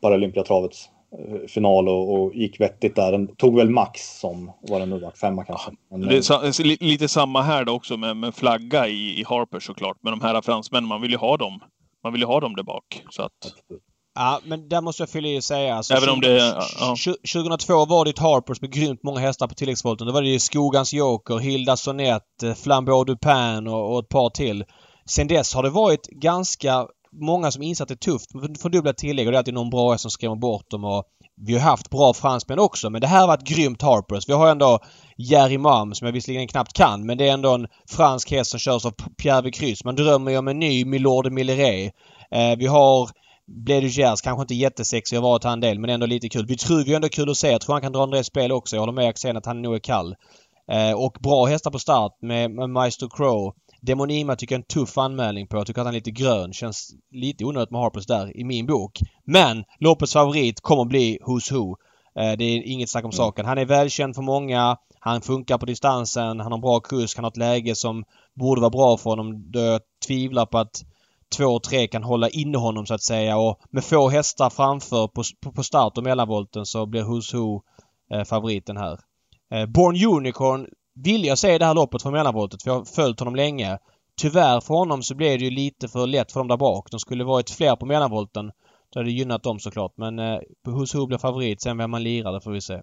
[0.00, 0.88] Paralympiatravets
[1.18, 3.12] eh, final och, och, gick vettigt där.
[3.12, 5.70] Den tog väl max som, vad den nu var, femma kanske.
[5.90, 9.96] Men, det är lite samma här då också med, med flagga i, i Harper såklart.
[10.00, 11.60] Men de här fransmännen, man vill ju ha dem.
[12.02, 13.04] Man vill ju ha dem där bak.
[13.10, 13.32] Så att...
[13.44, 13.82] Absolut.
[14.14, 15.74] Ja, men där måste jag fylla i och säga.
[15.74, 16.36] Alltså, Även om det...
[16.80, 16.96] Ja.
[17.32, 20.06] 2002 var det ett Harpers med grymt många hästar på tilläggsvolten.
[20.06, 24.30] Då var det ju Skogans Joker, Hilda Sonett, eh, Flambeau Dupin och, och ett par
[24.30, 24.64] till.
[25.06, 29.32] Sen dess har det varit ganska många som insett det tufft med fördubblat tillägg och
[29.32, 31.04] det är alltid någon bra som skrämmer bort dem och
[31.46, 34.28] vi har haft bra fransmän också men det här var ett grymt Harpers.
[34.28, 34.78] Vi har ändå
[35.16, 38.60] Jerry Mam som jag visserligen knappt kan men det är ändå en fransk häst som
[38.60, 39.84] körs av Pierre Vicrys.
[39.84, 41.92] Man drömmer ju om en ny Milord Milleret.
[42.30, 43.10] Eh, vi har
[43.50, 46.46] Bledugers kanske inte jättesexig och varit han del men ändå lite kul.
[46.46, 47.50] Vi tror ju ändå kul att se.
[47.50, 48.76] Jag tror han kan dra en del spel också.
[48.76, 50.16] Jag håller med Axén att han nog är kall.
[50.70, 53.54] Eh, och bra hästar på start med, med Maestro Crow.
[53.80, 55.56] Demonima tycker jag är en tuff anmälning på.
[55.56, 56.52] Jag tycker att han är lite grön.
[56.52, 58.98] Känns lite onödigt med Harpers där i min bok.
[59.24, 61.76] Men loppets favorit kommer bli Who's Who.
[62.20, 63.16] Eh, det är inget snack om mm.
[63.16, 63.46] saken.
[63.46, 64.76] Han är välkänd för många.
[65.00, 66.40] Han funkar på distansen.
[66.40, 67.16] Han har bra kusk.
[67.16, 69.50] Han har ett läge som borde vara bra för honom.
[69.52, 70.84] Jag tvivlar på att
[71.36, 75.06] två och tre kan hålla inne honom så att säga och med få hästar framför
[75.06, 75.22] på,
[75.54, 77.62] på start och mellanvolten så blir Who's Who
[78.14, 78.98] eh, favoriten här.
[79.54, 83.18] Eh, Born Unicorn vill jag se det här loppet från mellanvoltet för jag har följt
[83.18, 83.78] honom länge.
[84.20, 86.90] Tyvärr för honom så blev det ju lite för lätt för dem där bak.
[86.90, 88.50] De skulle varit fler på mellanvolten.
[88.92, 91.62] Då hade det gynnat dem såklart men eh, Who's Who blir favorit.
[91.62, 92.80] Sen vem man lirar det får vi se.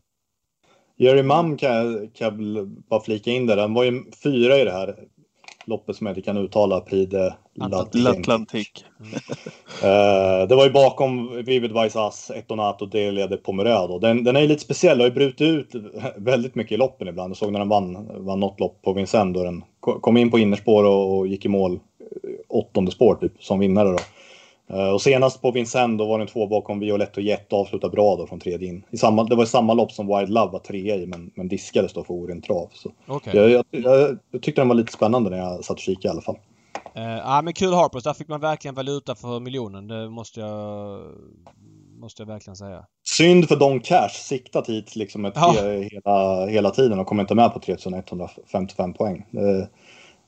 [1.00, 3.58] Jerry Mam kan jag bara flika in där.
[3.58, 4.96] Han var ju fyra i det här
[5.66, 8.86] loppet som jag inte kan uttala, Pride L'Atlantic.
[9.00, 9.14] Mm.
[9.14, 14.00] uh, det var ju bakom Vivid Vice Ass, Etonato Delede Pomerado.
[14.00, 15.76] Den, den är ju lite speciell, har ju brutit ut
[16.18, 17.32] väldigt mycket i loppen ibland.
[17.32, 20.40] Jag såg när den vann, vann något lopp på Vincennes då den kom in på
[20.40, 21.80] innerspår och, och gick i mål
[22.48, 23.98] åttonde spår typ som vinnare då.
[24.74, 27.92] Uh, och senast på Vincennes då var den två bakom Violette och Jet och avslutade
[27.92, 28.84] bra då från tredje in.
[28.92, 31.48] I samma, det var i samma lopp som Wild Love var trea i men, men
[31.48, 32.70] diskades då för oren trav.
[32.74, 33.36] Så okay.
[33.36, 36.12] jag, jag, jag, jag, tyckte den var lite spännande när jag satt och kikade i
[36.12, 36.38] alla fall.
[36.98, 39.88] Uh, ja men kul Harpers, där fick man verkligen valuta för miljonen.
[39.88, 41.02] Det måste jag,
[42.00, 42.86] måste jag verkligen säga.
[43.08, 45.54] Synd för Don Cash, siktat hit liksom ett, ja.
[45.92, 49.26] hela, hela tiden och kommer inte med på 3155 poäng.
[49.32, 49.70] Det,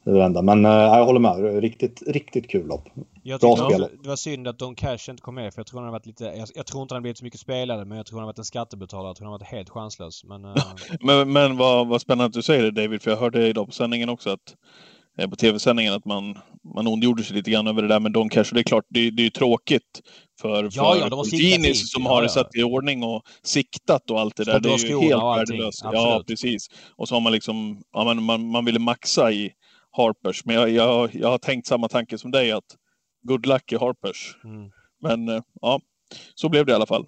[0.04, 0.42] det är det enda.
[0.42, 1.62] Men äh, jag håller med.
[1.62, 2.90] Riktigt, riktigt kul lopp.
[3.24, 3.88] Jag Bra spel.
[4.04, 6.06] Det var synd att Don Cash inte kom med för jag tror han har varit
[6.06, 6.24] lite...
[6.24, 8.38] Jag, jag, tror inte han blivit så mycket spelare men jag tror han har varit
[8.38, 9.10] en skattebetalare.
[9.10, 10.24] Jag tror han har varit helt chanslös.
[10.24, 10.56] Men, äh...
[11.02, 13.72] men, men vad, vad spännande att du säger det David för jag hörde idag på
[13.72, 14.56] sändningen också att eh,
[15.28, 16.38] på tv-sändningen att man,
[16.76, 18.46] man ondgjorde sig lite grann över det där med Don Cash.
[18.50, 20.02] Och det är klart, det, det är ju tråkigt
[20.42, 22.30] för, för ja, ja, Ginis som ja, har ja.
[22.30, 24.60] satt i ordning och siktat och allt det där.
[24.60, 25.82] Det är ju helt värdelöst.
[25.84, 26.68] Ja, precis.
[26.96, 29.52] Och så har man liksom, ja, man, man, man ville maxa i
[29.92, 30.46] Harpers.
[30.46, 32.76] Men jag, jag, jag har tänkt samma tanke som dig att
[33.28, 34.36] good luck i Harpers.
[34.44, 34.72] Mm.
[35.02, 35.80] Men eh, ja,
[36.36, 37.06] så blev det i alla fall.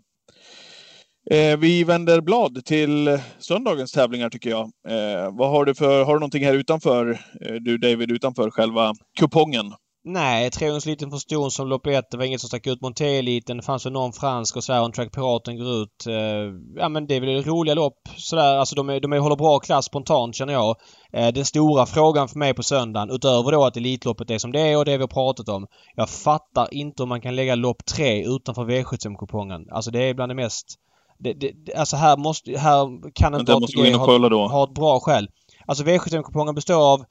[1.29, 4.71] Eh, vi vänder blad till söndagens tävlingar tycker jag.
[4.87, 7.11] Eh, vad har du för, har du någonting här utanför,
[7.41, 9.73] eh, du David, utanför själva kupongen?
[10.03, 12.11] Nej, treåringsliten på ston som lopp ett.
[12.11, 12.81] Det var inget som stack ut.
[12.81, 13.57] Monté-eliten.
[13.57, 14.85] Det fanns ju någon fransk och så här.
[14.85, 16.07] en Track Piraten går ut.
[16.07, 16.15] Eh,
[16.75, 18.57] ja men det är väl roliga lopp sådär.
[18.57, 20.75] Alltså de, är, de är, håller bra klass spontant känner jag.
[21.13, 24.59] Eh, den stora frågan för mig på söndagen utöver då att Elitloppet är som det
[24.59, 25.67] är och det vi har pratat om.
[25.95, 29.67] Jag fattar inte om man kan lägga lopp tre utanför V75-kupongen.
[29.71, 30.65] Alltså det är bland det mest...
[31.23, 32.57] Det, det, alltså här måste...
[32.57, 35.29] Här kan inte ATG ha, ha ett bra skäl.
[35.65, 37.05] Alltså V75-kupongen består av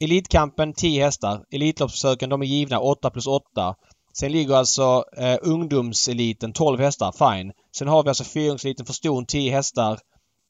[0.00, 1.44] Elitkampen 10 hästar.
[1.52, 3.74] Elitloppsförsöken de är givna 8 plus 8.
[4.18, 7.52] Sen ligger alltså eh, ungdomseliten 12 hästar, fine.
[7.76, 9.98] Sen har vi alltså fyrungseliten för ston 10 hästar.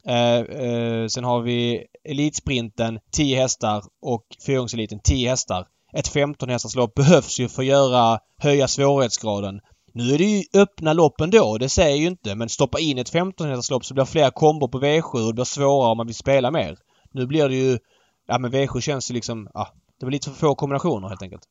[0.06, 5.66] Eh, eh, sen har vi elitsprinten 10 hästar och fyrungseliten 10 hästar.
[5.92, 9.60] ett 15 hästarslopp behövs ju för att göra, höja svårighetsgraden.
[9.96, 12.34] Nu är det ju öppna lopp ändå, det säger ju inte.
[12.34, 15.34] Men stoppa in ett 15 hästarslopp så blir det fler kombor på V7 och det
[15.34, 16.76] blir svårare om man vill spela mer.
[17.12, 17.78] Nu blir det ju...
[18.26, 19.48] Ja men V7 känns ju liksom...
[19.54, 19.68] Ja,
[20.00, 21.42] det blir lite för få kombinationer helt enkelt.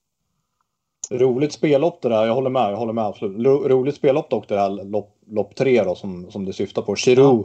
[1.12, 3.48] Roligt spellopp det där, jag håller med, jag håller med absolut.
[3.48, 6.96] Roligt spellopp dock det här lopp, lopp tre då som, som det syftar på.
[6.96, 7.44] Chiru.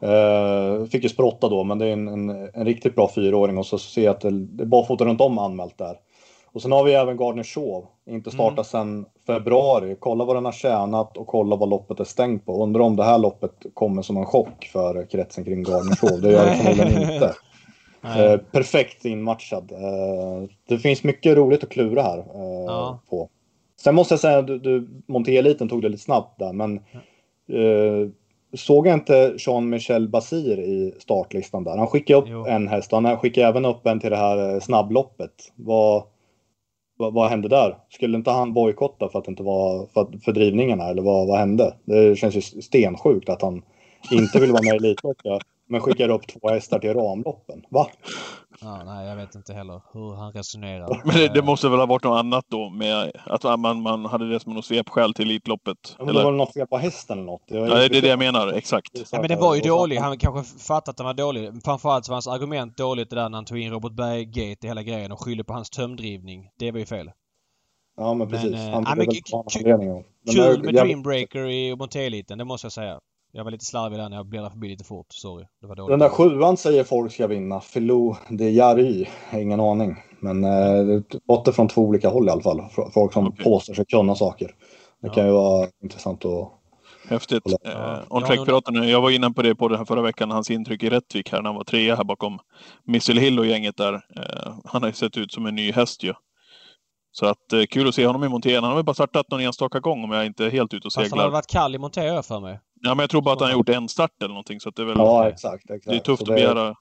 [0.00, 0.08] ja.
[0.08, 3.66] eh, fick ju sprotta då, men det är en, en, en, riktigt bra fyraåring och
[3.66, 5.96] så ser jag att det, det är barfota runt om anmält där.
[6.52, 8.64] Och sen har vi även Gardner Shaw, inte startat mm.
[8.64, 9.96] sedan februari.
[10.00, 12.62] Kolla vad den har tjänat och kolla vad loppet är stängt på.
[12.62, 16.20] Undrar om det här loppet kommer som en chock för kretsen kring Gardner Shaw.
[16.20, 17.34] Det gör det förmodligen inte.
[18.02, 19.72] Eh, perfekt inmatchad.
[19.72, 23.00] Eh, det finns mycket roligt att klura här eh, ja.
[23.10, 23.28] på.
[23.80, 26.76] Sen måste jag säga, du, du Monté-eliten tog det lite snabbt där, men
[27.48, 28.10] eh,
[28.54, 31.76] såg jag inte Jean-Michel Basir i startlistan där?
[31.76, 32.46] Han skickade upp jo.
[32.46, 35.52] en häst och han skickade även upp en till det här eh, snabbloppet.
[35.54, 36.02] Vad,
[37.00, 37.76] vad, vad hände där?
[37.88, 41.74] Skulle inte han bojkotta för att det inte var för fördrivningarna eller vad, vad hände?
[41.84, 43.62] Det känns ju stensjukt att han
[44.10, 47.62] inte vill vara med i Elitloppet men skickar upp två hästar till ramloppen.
[47.70, 47.86] Va?
[48.60, 51.02] Ja, nej, jag vet inte heller hur han resonerar.
[51.04, 54.28] Men det, det, måste väl ha varit något annat då med att man, man hade
[54.30, 55.96] det som något svepskäl till Elitloppet?
[55.98, 56.20] Ja, eller?
[56.20, 57.42] Det var något fel på hästen eller något.
[57.46, 59.12] Ja, det är det jag menar, exakt.
[59.12, 59.96] Ja, men det var ju dålig.
[59.96, 61.50] Han kanske fattat att den var dålig.
[61.64, 64.68] Framförallt så var hans argument dåligt det där när han tog in Robert Berg-gate i
[64.68, 66.50] hela grejen och skyllde på hans tömdrivning.
[66.58, 67.10] Det var ju fel.
[67.96, 68.50] Ja men precis.
[68.50, 69.06] Men, han äh, men,
[70.34, 73.00] kul med Dreambreaker i Monteliten, det måste jag säga.
[73.32, 75.06] Jag var lite slarvig där när jag bläddrade förbi lite fort.
[75.08, 75.46] Sorry.
[75.60, 75.90] Det var dåligt.
[75.90, 77.60] Den där sjuan säger folk ska vinna.
[77.60, 79.06] Filou de Jary.
[79.32, 79.96] Ingen aning.
[80.20, 82.62] Men eh, det låter från två olika håll i alla fall.
[82.94, 83.44] Folk som okay.
[83.44, 84.46] påstår sig kunna saker.
[85.02, 85.12] Det ja.
[85.12, 86.52] kan ju vara intressant att
[87.08, 87.46] Häftigt.
[87.46, 88.40] Eh, on track
[88.88, 91.42] jag var inne på det på det här förra veckan, hans intryck i Rättvik här
[91.42, 92.38] när han var trea här bakom
[92.84, 93.94] Missile Hill och gänget där.
[93.94, 96.12] Eh, han har ju sett ut som en ny häst ju.
[97.12, 98.54] Så att eh, kul att se honom i Monté.
[98.54, 100.92] Han har väl bara startat någon enstaka gång om jag inte är helt ute och
[100.92, 101.04] seglar.
[101.04, 102.60] Fast han har varit kall i Monté för mig.
[102.82, 104.60] Ja, men jag tror bara att han har gjort en start eller någonting.
[104.60, 104.98] Så att det är väl...
[104.98, 105.70] Ja, exakt.
[105.70, 105.84] exakt.
[105.84, 106.74] Det är tufft så att begära.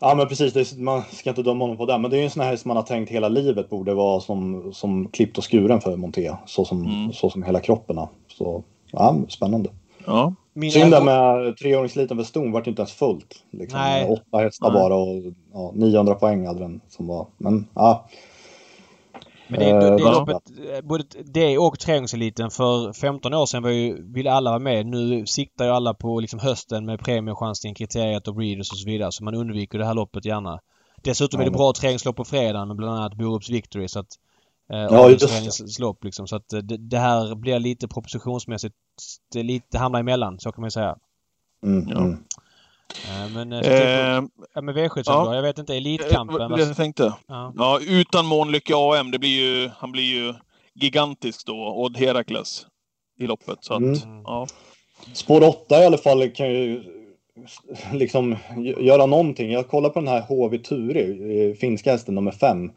[0.00, 0.56] Ja, men precis.
[0.56, 1.98] Är, man ska inte döma honom på det.
[1.98, 4.20] Men det är ju en sån här som man har tänkt hela livet borde vara
[4.20, 6.36] som, som klippt och skuren för Monté.
[6.46, 7.12] Så som, mm.
[7.12, 8.00] så som hela kroppen.
[8.28, 9.70] Så, ja, spännande.
[10.06, 10.34] Ja.
[10.72, 13.44] Synd där med treåringsliten för Ston vart inte ens fullt.
[13.50, 14.08] Liksom, Nej.
[14.08, 14.82] Åtta hästar Nej.
[14.82, 15.22] bara och
[15.52, 17.26] ja, 900 poäng hade den som var.
[17.36, 18.08] Men ja.
[19.58, 20.42] Men det, det, det är loppet,
[20.84, 24.86] både det och träningseliten för 15 år sedan var ju, ville alla vara med.
[24.86, 29.12] Nu siktar ju alla på liksom hösten med premiechansning, kriteriet och breeders och så vidare.
[29.12, 30.60] Så man undviker det här loppet gärna.
[31.02, 33.88] Dessutom är det bra träningslopp på fredagen med bland annat Borups Victory.
[33.88, 34.18] Så att,
[34.72, 36.26] eh, ja, just lopp liksom.
[36.26, 38.74] Så att det, det, här blir lite propositionsmässigt,
[39.32, 40.96] det, lite, hamnar emellan så kan man säga.
[41.62, 41.98] Mm, ja.
[41.98, 42.24] mm.
[43.34, 44.22] Men, eh, eh,
[44.54, 45.34] ja, men V7 ja.
[45.34, 46.50] Jag vet inte, Elitkampen.
[46.50, 47.14] Det jag tänkte.
[47.26, 47.52] Ja.
[47.56, 50.34] ja, utan Månlycke AM, det blir ju, han blir ju
[50.74, 52.66] gigantisk då, Odd Herakles
[53.18, 53.58] i loppet.
[53.60, 54.22] Så att, mm.
[54.24, 54.46] ja.
[55.12, 56.82] Spår 8 i alla fall kan ju
[57.92, 58.36] liksom
[58.78, 59.52] göra någonting.
[59.52, 62.70] Jag kollar på den här HV Turi, finska hästen nummer 5.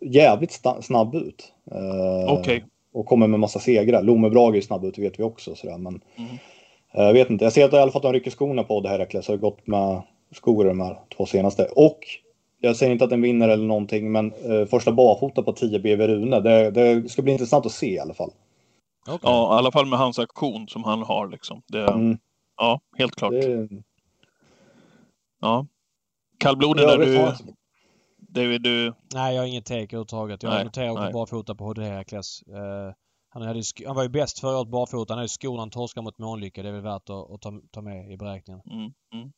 [0.00, 1.52] Jävligt snabb ut.
[1.70, 2.40] Eh, Okej.
[2.40, 2.62] Okay.
[2.92, 4.02] Och kommer med massa segrar.
[4.02, 5.54] Lomebrage är snabb ut, vet vi också.
[5.54, 5.78] Sådär.
[5.78, 6.30] Men, mm.
[6.92, 8.88] Eh, jag vet inte, jag ser att i alla fall de rycker skorna på det
[8.88, 9.28] här Herakles.
[9.28, 10.02] Har gått med
[10.34, 11.64] skor de här två senaste.
[11.76, 11.98] Och
[12.60, 16.06] jag säger inte att den vinner eller någonting, men eh, första barfota på 10 BV
[16.06, 16.40] Rune.
[16.40, 18.30] Det, det, ska bli intressant att se i alla fall.
[19.06, 19.18] Okay.
[19.22, 21.62] Ja, i alla fall med hans aktion som han har liksom.
[21.66, 22.18] Det, mm.
[22.56, 23.32] Ja, helt klart.
[23.32, 23.68] Det...
[25.40, 25.66] Ja.
[26.38, 27.32] Kallbloden är du...
[28.16, 28.94] David, du...
[29.14, 30.42] Nej, jag har inget take överhuvudtaget.
[30.42, 32.42] Jag noterar på barfota på HD Herakles.
[32.48, 32.92] Uh,
[33.32, 35.12] han, hade, han var ju bäst förra året barfota.
[35.12, 36.62] Han hade ju skon han torskar mot Månlycke.
[36.62, 38.62] Det är väl värt att, att ta, ta, med i beräkningen.
[38.70, 39.32] Mm, mm.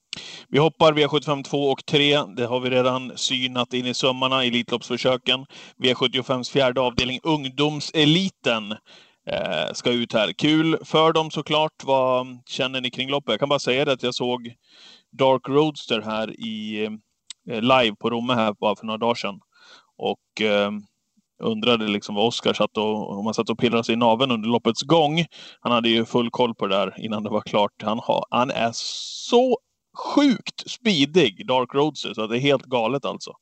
[0.49, 2.23] Vi hoppar V75 2 och 3.
[2.37, 5.47] Det har vi redan synat in i sömmarna i Elitloppsförsöken.
[5.77, 8.73] V75s fjärde avdelning, ungdomseliten,
[9.27, 10.33] eh, ska ut här.
[10.33, 11.85] Kul för dem såklart.
[11.85, 13.31] Vad känner ni kring loppet?
[13.31, 14.55] Jag kan bara säga det att jag såg
[15.13, 16.85] Dark Roadster här i
[17.51, 19.41] eh, live på Romme här bara för några dagar sedan.
[19.97, 20.71] Och eh,
[21.43, 24.49] undrade liksom vad Oskar satt och, om han satt och pillrade sig i naveln under
[24.49, 25.25] loppets gång.
[25.61, 27.83] Han hade ju full koll på det där innan det var klart.
[27.83, 29.59] Han, har, han är så
[29.97, 33.33] sjukt speedig, Dark Roadster, så det är helt galet alltså.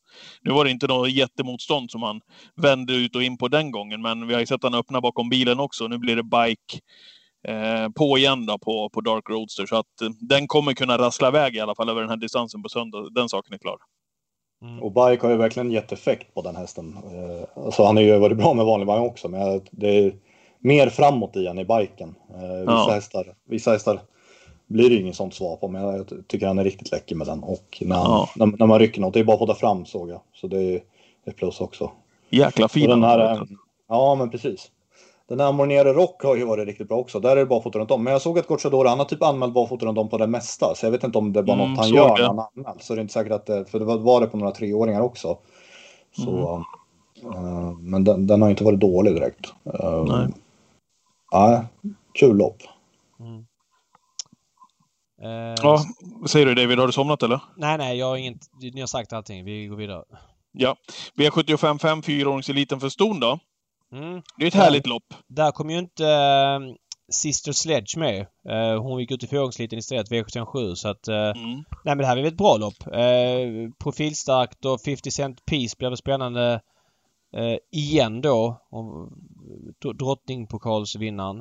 [0.42, 2.20] Nu var det inte något jättemotstånd som han
[2.56, 5.28] vände ut och in på den gången, men vi har ju sett han öppna bakom
[5.28, 5.88] bilen också.
[5.88, 6.80] Nu blir det bike
[7.48, 11.28] eh, på igen då på, på Dark Roadster, så att eh, den kommer kunna rassla
[11.28, 13.10] iväg i alla fall över den här distansen på söndag.
[13.14, 13.76] Den saken är klar.
[14.62, 14.82] Mm.
[14.82, 16.96] Och bike har ju verkligen gett effekt på den hästen.
[16.96, 20.14] Eh, alltså han har ju varit bra med vanlig vagn också, men det är
[20.58, 22.14] mer framåt i än i biken.
[22.34, 22.90] Eh, vissa, ja.
[22.92, 24.00] hästar, vissa hästar
[24.66, 27.42] blir det inget sånt svar på, men jag tycker han är riktigt läcker med den.
[27.42, 28.28] Och när, han, ja.
[28.36, 30.20] när, när, man rycker något, det är bara att ta fram såg jag.
[30.34, 30.82] Så det är
[31.26, 31.90] ett plus också.
[32.30, 32.90] Jäkla fin.
[32.90, 33.46] Den här,
[33.88, 34.70] ja, men precis.
[35.30, 37.20] Den här Mornere Rock har ju varit riktigt bra också.
[37.20, 38.04] Där är det barfota runt om.
[38.04, 40.74] Men jag såg att Gocciadoro, han har typ anmält barfota runt om på det mesta.
[40.74, 42.82] Så jag vet inte om det bara mm, något han gör när han anmält.
[42.82, 45.38] Så det är inte säkert att det, för det var det på några treåringar också.
[46.16, 46.64] Så,
[47.22, 47.44] mm.
[47.44, 49.52] uh, men den, den, har inte varit dålig direkt.
[49.82, 50.28] Uh, Nej.
[51.30, 51.64] Ja,
[52.12, 52.62] kul lopp.
[53.20, 53.36] Mm.
[55.22, 56.78] Uh, ja, vad säger du David?
[56.78, 57.40] Har du somnat eller?
[57.56, 58.40] Nej, nej, jag har inget.
[58.74, 59.44] Ni har sagt allting.
[59.44, 60.04] Vi går vidare.
[60.52, 60.76] Ja.
[61.14, 63.38] V75 fyraåringseliten för ston då.
[63.92, 64.22] Mm.
[64.36, 65.14] Det är ett härligt lopp.
[65.26, 66.74] Där kom ju inte uh,
[67.08, 68.26] Sister Sledge med.
[68.50, 70.74] Uh, hon gick ut i fyraåringseliten istället, V757.
[70.74, 71.08] Så att...
[71.08, 71.64] Uh, mm.
[71.84, 72.84] Nej men det här är väl ett bra lopp.
[73.78, 76.60] Profilstarkt och 50 Cent Piece väl spännande
[77.72, 78.60] igen då.
[79.98, 81.36] Drottningpokalsvinnaren.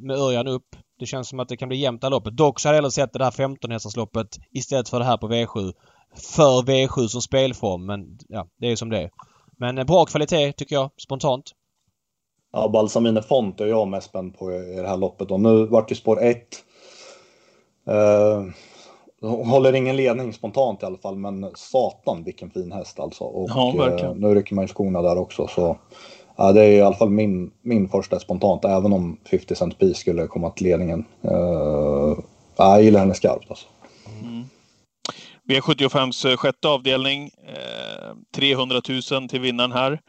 [0.00, 0.76] Med Örjan upp.
[0.98, 2.36] Det känns som att det kan bli jämnt det loppet.
[2.36, 5.28] Dock så hade jag hellre sett det här 15 hästarsloppet istället för det här på
[5.28, 5.72] V7.
[6.14, 9.10] För V7 som spelform men ja, det är som det är.
[9.60, 11.52] Men bra kvalitet tycker jag, spontant.
[12.52, 15.30] Ja, Balsamine Font är jag mest spänd på i det här loppet.
[15.30, 16.64] Och nu vart det spår 1.
[17.88, 18.44] Uh,
[19.20, 23.24] hon håller ingen ledning spontant i alla fall, men satan vilken fin häst alltså.
[23.24, 25.46] Och ja, uh, nu rycker man ju skorna där också.
[25.46, 25.76] Så
[26.36, 30.00] ja, det är i alla fall min, min första spontant, även om 50 Cent Piece
[30.00, 31.04] skulle komma till ledningen.
[31.24, 32.18] Uh,
[32.56, 33.66] jag gillar henne skarpt alltså.
[35.48, 37.30] V75s eh, sjätte avdelning.
[37.48, 38.80] Eh, 300
[39.10, 40.00] 000 till vinnaren här.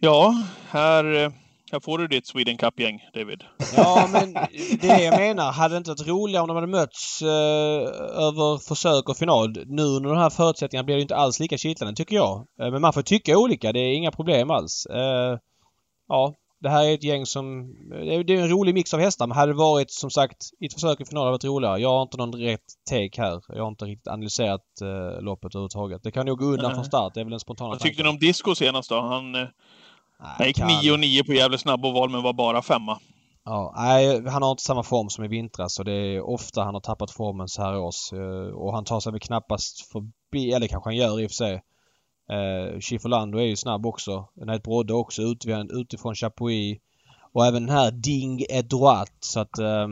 [0.00, 0.34] Ja,
[0.68, 1.30] här, eh,
[1.72, 3.44] här får du ditt Sweden Cup-gäng, David.
[3.76, 5.52] Ja, men det är det jag menar.
[5.52, 7.28] Hade det inte varit roligare om de hade mötts eh,
[8.26, 9.64] över försök och final?
[9.66, 12.46] Nu under de här förutsättningarna blir det inte alls lika kittlande, tycker jag.
[12.58, 13.72] Men man får tycka olika.
[13.72, 14.86] Det är inga problem alls.
[14.86, 15.38] Eh,
[16.08, 17.74] ja, det här är ett gäng som...
[18.26, 20.74] Det är en rolig mix av hästar men hade det varit som sagt i ett
[20.74, 21.80] försök i final hade varit roligare.
[21.80, 23.42] Jag har inte någon rätt take här.
[23.48, 26.02] Jag har inte riktigt analyserat uh, loppet överhuvudtaget.
[26.02, 26.74] Det kan nog gå undan Nej.
[26.74, 27.14] från start.
[27.14, 29.00] Det är väl en spontana Vad tyckte ni om Disco senast då?
[29.00, 29.48] Han, uh,
[30.18, 32.98] han gick 9 och 9 på jävla snabb val men var bara femma.
[33.44, 36.74] Ja, nej, han har inte samma form som i vintras och det är ofta han
[36.74, 38.12] har tappat formen så här års.
[38.12, 41.34] Uh, och han tar sig väl knappast förbi, eller kanske han gör i och för
[41.34, 41.62] sig.
[42.32, 44.28] Eh, Schifferlando är ju snabb också.
[44.34, 45.22] Nate Brodde också
[45.70, 46.78] utifrån Chapuis.
[47.32, 49.12] Och även den här Ding droit.
[49.20, 49.88] Så att eh,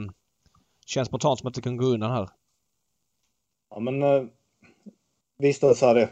[0.86, 2.28] känns spontant som att det kan gå undan här.
[3.70, 4.22] Ja men eh,
[5.38, 6.08] visst är det så här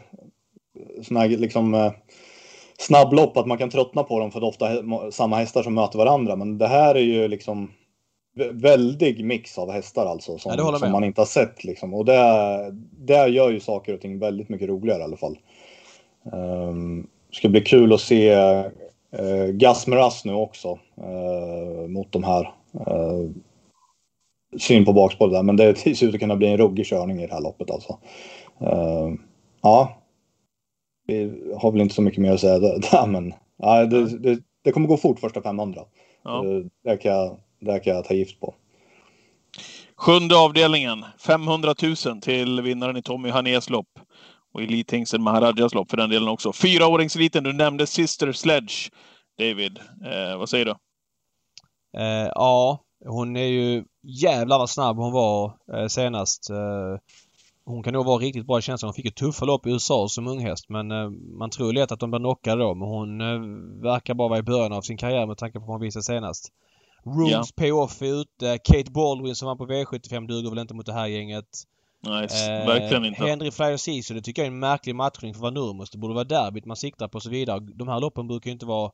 [1.01, 1.91] såna här liksom eh,
[2.77, 5.97] snabblopp att man kan tröttna på dem för det är ofta samma hästar som möter
[5.97, 6.35] varandra.
[6.35, 7.71] Men det här är ju liksom
[8.51, 11.93] väldig mix av hästar alltså som, ja, som man inte har sett liksom.
[11.93, 15.37] Och det, det gör ju saker och ting väldigt mycket roligare i alla fall.
[16.23, 22.53] Um, ska bli kul att se uh, Gasmeras nu också uh, mot de här.
[22.87, 23.31] Uh,
[24.57, 27.27] syn på bakspåret där, men det ser ut att kunna bli en ruggig körning i
[27.27, 27.99] det här loppet alltså.
[28.61, 29.13] Uh,
[29.61, 30.01] ja,
[31.07, 34.71] vi har väl inte så mycket mer att säga där, men ja, det, det, det
[34.71, 35.81] kommer gå fort första 500.
[36.23, 36.43] Ja.
[36.83, 38.53] Det, kan jag, det kan jag ta gift på.
[39.95, 41.73] Sjunde avdelningen, 500
[42.05, 43.99] 000 till vinnaren i Tommy Hanés lopp.
[44.53, 46.53] Och Elithingsten Maharajas lopp för den delen också.
[46.53, 48.91] Fyraåringseliten, du nämnde Sister Sledge.
[49.37, 50.71] David, eh, vad säger du?
[51.97, 56.49] Eh, ja, hon är ju jävlar vad snabb hon var eh, senast.
[56.49, 56.99] Eh,
[57.65, 58.87] hon kan nog vara riktigt bra i känslan.
[58.87, 61.99] Hon fick ett tuffa lopp i USA som unghäst men eh, man tror lätt att
[61.99, 62.75] de blir knockade då.
[62.75, 63.39] Men hon eh,
[63.83, 66.51] verkar bara vara i början av sin karriär med tanke på vad hon visade senast.
[67.05, 67.43] Rooms ja.
[67.55, 68.57] Payoff är ute.
[68.57, 71.45] Kate Baldwin som var på V75 duger väl inte mot det här gänget.
[72.01, 73.25] Nej, eh, verkligen inte.
[73.25, 75.89] Henry Flyer Sisu, det tycker jag är en märklig matchning för vad Nurmos.
[75.89, 77.59] Det borde vara derbyt man siktar på och så vidare.
[77.59, 78.91] De här loppen brukar ju inte vara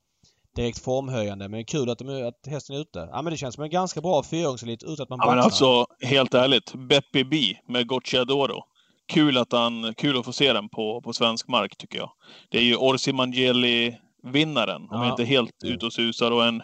[0.55, 3.09] direkt formhöjande men kul att, de, att hästen är ute.
[3.11, 5.85] Ja men det känns som en ganska bra fyraåringselit utan att man Ja men alltså,
[6.01, 6.73] helt ärligt.
[6.73, 7.37] Beppi B
[7.67, 8.63] med Gocciadoro.
[9.07, 12.11] Kul att han, kul att få se den på, på svensk mark tycker jag.
[12.49, 15.03] Det är ju Orsi Mangeli-vinnaren, om ja.
[15.03, 15.75] jag inte helt mm.
[15.75, 16.31] ute och susar.
[16.31, 16.63] Och, en,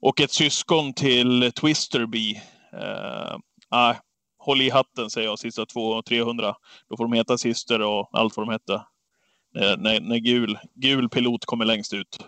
[0.00, 2.18] och ett syskon till Twister B.
[2.74, 3.36] Uh,
[4.40, 6.54] håll i hatten säger jag sista 200-300.
[6.88, 8.84] Då får de heta Sister och allt vad de hette.
[9.78, 12.18] När, när, gul, gul pilot kommer längst ut.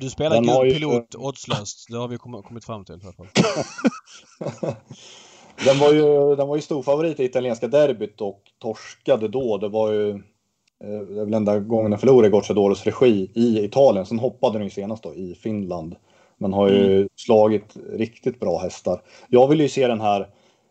[0.00, 1.18] Du spelar gul pilot ju...
[1.18, 1.86] oddslöst.
[1.90, 3.26] Det har vi kommit fram till i alla fall.
[5.64, 9.58] den var ju, den var ju stor favorit i italienska derbyt och torskade då.
[9.58, 14.06] Det var ju eh, det är väl enda gången den förlorade Gocciadoros regi i Italien.
[14.06, 15.96] Sen hoppade den ju senast då i Finland.
[16.38, 17.08] Men har ju mm.
[17.16, 19.02] slagit riktigt bra hästar.
[19.28, 20.28] Jag vill ju se den här Eh,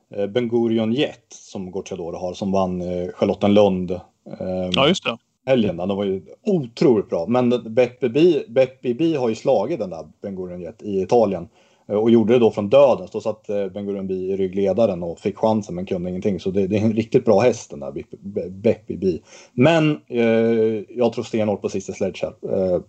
[0.09, 3.91] Ben Gurion Jet som Gocciadoro har som vann eh, Charlottenlund.
[3.91, 5.17] Eh, ja, just det.
[5.45, 7.27] Helgen, den var ju otroligt bra.
[7.27, 11.47] Men Beppi B har ju slagit den där Ben Gurion Jet i Italien.
[11.85, 13.07] och gjorde det då från döden.
[13.11, 16.39] Då satt Ben Gurion i ryggledaren och fick chansen men kunde ingenting.
[16.39, 18.03] Så det, det är en riktigt bra häst den där
[18.49, 19.21] Beppi Bi.
[19.53, 22.53] Men eh, jag tror stenhårt på sista sledge här.
[22.53, 22.81] Eh,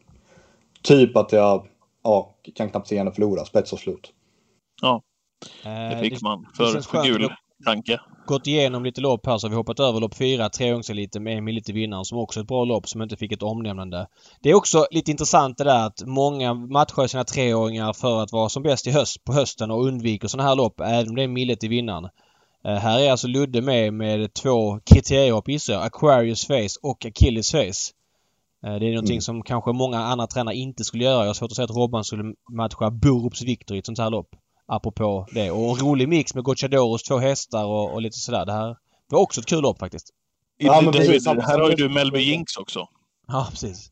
[0.83, 1.67] typ att jag
[2.05, 4.13] ja, kan knappt se henne förlora, spets och slut.
[4.83, 5.03] Ja,
[5.63, 7.31] det fick man för, för gul
[7.65, 8.01] tanke.
[8.27, 11.55] Gått igenom lite lopp här så har vi hoppat över lopp 4, treåringseliten med Emil
[11.55, 14.07] lite vinnaren som också är ett bra lopp som inte fick ett omnämnande.
[14.43, 18.49] Det är också lite intressant det där att många matchar sina treåringar för att vara
[18.49, 21.29] som bäst i höst, på hösten och undviker sådana här lopp även om det är
[21.29, 22.05] Millet i vinnaren.
[22.67, 25.83] Uh, här är alltså Ludde med med två kriteriehopp gissar jag.
[25.83, 27.93] Aquarius Face och Achilles Face.
[28.67, 29.21] Uh, det är någonting mm.
[29.21, 31.21] som kanske många andra tränare inte skulle göra.
[31.21, 34.11] Jag har svårt att säga att Robban skulle matcha Borups Victor i ett sånt här
[34.11, 34.29] lopp.
[34.69, 35.51] Apropå det.
[35.51, 38.47] Och en rolig mix med Gocciadoros två hästar och, och, lite sådär.
[38.47, 38.77] Det här
[39.09, 40.11] var också ett kul lopp faktiskt.
[40.57, 42.89] Ja, men precis, här har ju du Melby Jinx också.
[43.27, 43.91] Ja, precis.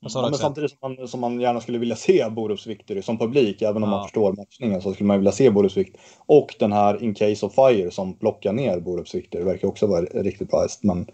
[0.00, 3.62] Ja, men samtidigt som man, som man gärna skulle vilja se Borups Victory som publik,
[3.62, 3.96] även om ja.
[3.96, 6.02] man förstår matchningen, så skulle man vilja se Borups Victory.
[6.26, 10.00] Och den här In Case of Fire som plockar ner Borups Victory verkar också vara
[10.00, 10.84] riktigt bra häst.
[10.84, 11.06] Men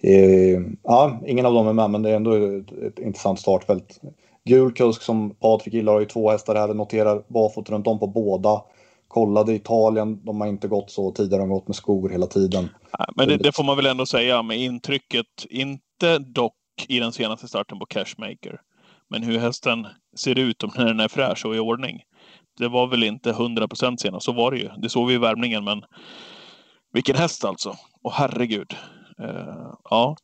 [0.00, 4.00] eh, ja, ingen av dem är med, men det är ändå ett, ett intressant startfält.
[4.46, 8.06] Gul kusk som Patrik gillar har ju två hästar här, noterar barfota runt om på
[8.06, 8.62] båda.
[9.08, 12.68] Kollade Italien, de har inte gått så tidigare, de har gått med skor hela tiden.
[13.16, 16.54] Men det, det, får man väl ändå säga med intrycket, inte dock
[16.88, 18.60] i den senaste starten på Cashmaker.
[19.10, 19.86] Men hur hästen
[20.16, 22.02] ser ut när den är fräsch och i ordning.
[22.58, 24.68] Det var väl inte 100 procent senast, så var det ju.
[24.78, 25.82] Det såg vi i värmningen, men
[26.92, 27.74] vilken häst alltså.
[28.02, 28.74] Och herregud.
[29.20, 30.16] Uh, ja,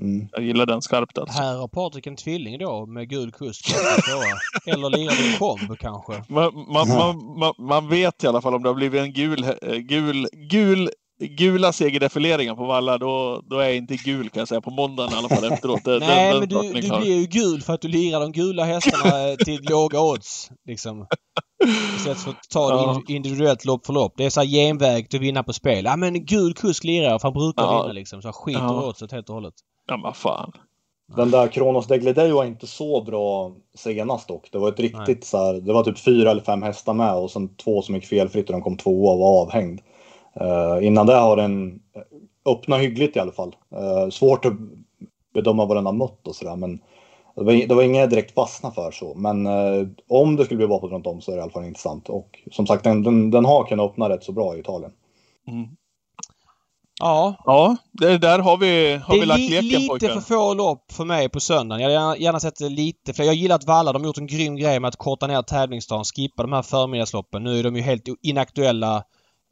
[0.00, 0.28] Mm.
[0.32, 1.42] Jag gillar den skarpt alltså.
[1.42, 3.66] Här har Patrik en tvilling då med gul kusk.
[4.66, 6.24] Eller lirar du en komb kanske?
[6.28, 9.44] Man, man, man, man, man vet i alla fall om det har blivit en gul,
[9.62, 10.90] eh, gul, gul
[11.20, 15.12] gula segerdefileringar på Valla, då, då är jag inte gul kan jag säga på måndagen
[15.12, 15.80] i alla fall efteråt.
[15.86, 19.36] Nej, den, men du, du blir ju gul för att du lirar de gula hästarna
[19.44, 20.50] till låga odds.
[20.66, 21.06] Liksom.
[21.96, 23.02] Istället för att ta ja.
[23.06, 24.14] det individuellt lopp för lopp.
[24.16, 25.84] Det är så här genväg till att vinna på spel.
[25.84, 27.82] Ja men gul kusk lirar för han brukar ja.
[27.82, 28.22] vinna liksom.
[28.22, 28.88] Så skiter ja.
[28.88, 29.54] oddset helt och hållet.
[29.88, 30.52] Ja, vad fan.
[31.16, 34.48] Den där Kronos Degledei var inte så bra senast dock.
[34.52, 35.22] Det var ett riktigt Nej.
[35.22, 38.04] så här, det var typ fyra eller fem hästar med och sen två som gick
[38.04, 39.80] felfritt och de kom tvåa och var avhängd.
[40.40, 41.80] Uh, innan det har den
[42.46, 43.56] öppnat hyggligt i alla fall.
[43.74, 44.52] Uh, svårt att
[45.34, 46.80] bedöma vad den har mött och sådär men
[47.36, 49.14] det var, det var inget direkt fastna för så.
[49.14, 51.64] Men uh, om det skulle bli bakåt runt om så är det i alla fall
[51.64, 52.08] intressant.
[52.08, 54.92] Och som sagt den, den, den har kunnat öppna rätt så bra i Italien.
[55.48, 55.68] Mm.
[56.98, 57.42] Ja.
[57.44, 60.08] Ja, det där har vi, har det vi lagt leken lite pojkar.
[60.08, 61.92] för få lopp för mig på söndagen.
[61.92, 63.24] Jag hade gärna, sett lite fler.
[63.24, 66.04] Jag gillar att Valla, de har gjort en grym grej med att korta ner tävlingsdagen,
[66.04, 67.44] skippa de här förmiddagsloppen.
[67.44, 68.96] Nu är de ju helt inaktuella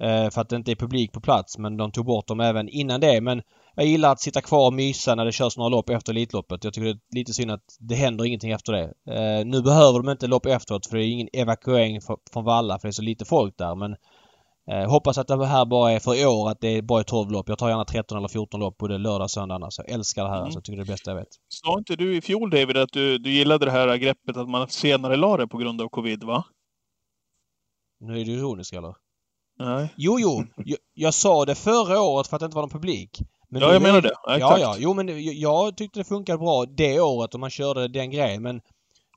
[0.03, 2.69] eh, för att det inte är publik på plats men de tog bort dem även
[2.69, 3.21] innan det.
[3.21, 3.43] Men
[3.77, 6.65] jag gillar att sitta kvar och mysa när det körs några lopp efter Elitloppet.
[6.65, 8.85] Jag tycker det är lite synd att det händer ingenting efter det.
[9.15, 12.01] Eh, nu behöver de inte lopp efteråt för det är ingen evakuering
[12.33, 13.97] från Valla för det är så lite folk där men
[14.71, 17.05] Eh, hoppas att det här bara är för i år, att det är bara är
[17.05, 17.49] 12 lopp.
[17.49, 19.79] Jag tar gärna 13 eller 14 lopp både lördag och söndag annars.
[19.79, 20.37] Jag älskar det här.
[20.37, 20.45] Mm.
[20.45, 21.29] Alltså, jag tycker det är det bästa jag vet.
[21.49, 24.69] Sa inte du i fjol David att du, du gillade det här greppet att man
[24.69, 26.45] senare la det på grund av covid va?
[28.01, 28.95] Nu är du ironisk eller?
[29.59, 29.95] Nej.
[29.97, 30.45] Jo, jo.
[30.57, 33.21] Jag, jag sa det förra året för att det inte var någon publik.
[33.49, 34.13] Men ja, jag menar det.
[34.27, 34.77] Ja, ja, ja.
[34.79, 38.43] Jo, men jag, jag tyckte det funkade bra det året om man körde den grejen.
[38.43, 38.57] Men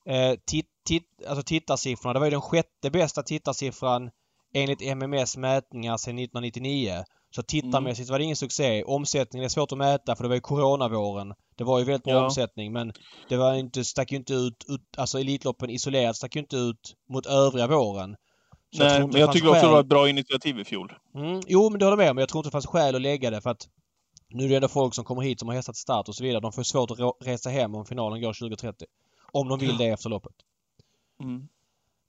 [0.06, 4.10] eh, titt, titt, alltså tittarsiffrorna, det var ju den sjätte bästa tittarsiffran
[4.54, 7.04] enligt MMS mätningar sedan 1999.
[7.36, 8.14] Så tittarmässigt mm.
[8.14, 8.84] var det ingen succé.
[8.84, 11.34] Omsättningen är svårt att mäta för det var ju coronavåren.
[11.56, 12.26] Det var ju väldigt bra ja.
[12.26, 12.94] omsättning men
[13.30, 16.96] det var inte, stack ju inte ut, ut alltså Elitloppen isolerat stack ju inte ut
[17.10, 18.16] mot övriga våren.
[18.76, 19.56] Så Nej, jag men jag tycker skäl...
[19.56, 20.94] också det var ett bra initiativ i fjol.
[21.16, 22.18] Mm, jo, men det håller med om.
[22.18, 23.68] Jag tror inte det fanns skäl att lägga det för att
[24.30, 26.42] nu är det ändå folk som kommer hit som har hästat start och så vidare.
[26.42, 28.88] De får svårt att resa hem om finalen går 2030.
[29.32, 30.36] Om de vill det efter loppet.
[31.22, 31.48] Mm.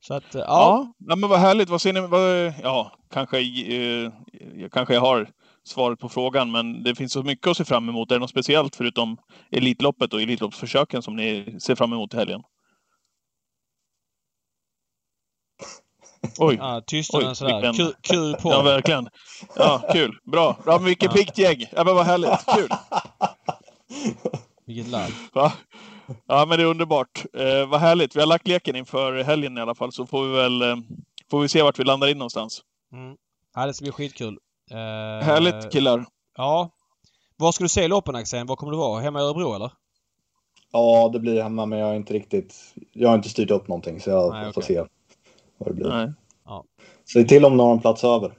[0.00, 0.40] Så att, ja.
[0.46, 0.92] ja.
[0.98, 1.68] Ja, men vad härligt.
[1.68, 2.00] Vad ser ni?
[2.00, 4.12] Vad, ja, kanske, eh,
[4.72, 5.30] kanske jag har
[5.64, 8.10] svaret på frågan, men det finns så mycket att se fram emot.
[8.10, 9.16] Är det något speciellt förutom
[9.50, 12.42] Elitloppet och Elitloppsförsöken som ni ser fram emot i helgen?
[16.38, 16.56] Oj.
[16.58, 17.72] Ja, tystnaden sådär.
[17.72, 18.50] Kul, kul på.
[18.50, 19.08] Ja, verkligen.
[19.56, 20.18] Ja, kul.
[20.32, 20.56] Bra.
[20.64, 21.16] Bra, vilket ja.
[21.16, 21.64] piggt gäng.
[21.72, 22.46] Ja, men vad härligt.
[22.54, 22.68] Kul.
[24.66, 25.10] Vilket larv.
[26.26, 27.24] Ja, men det är underbart.
[27.32, 28.16] Eh, vad härligt.
[28.16, 30.76] Vi har lagt leken inför helgen i alla fall, så får vi väl eh,
[31.30, 32.62] får vi se vart vi landar in någonstans.
[32.92, 33.16] Mm.
[33.54, 34.38] Ja, det ska bli skitkul.
[34.70, 34.76] Eh,
[35.26, 36.06] härligt killar.
[36.36, 36.70] Ja.
[37.36, 38.46] Var ska du se loppen Axel?
[38.46, 39.00] Var kommer du vara?
[39.00, 39.72] Hemma i Örebro eller?
[40.72, 42.74] Ja, det blir hemma, men jag har inte riktigt...
[42.92, 44.76] Jag har inte styrt upp någonting, så jag Nej, får okay.
[44.76, 44.84] se
[45.58, 45.88] vad det blir.
[45.88, 46.12] Nej.
[46.44, 46.64] Ja.
[47.12, 48.32] Säg till om någon plats över.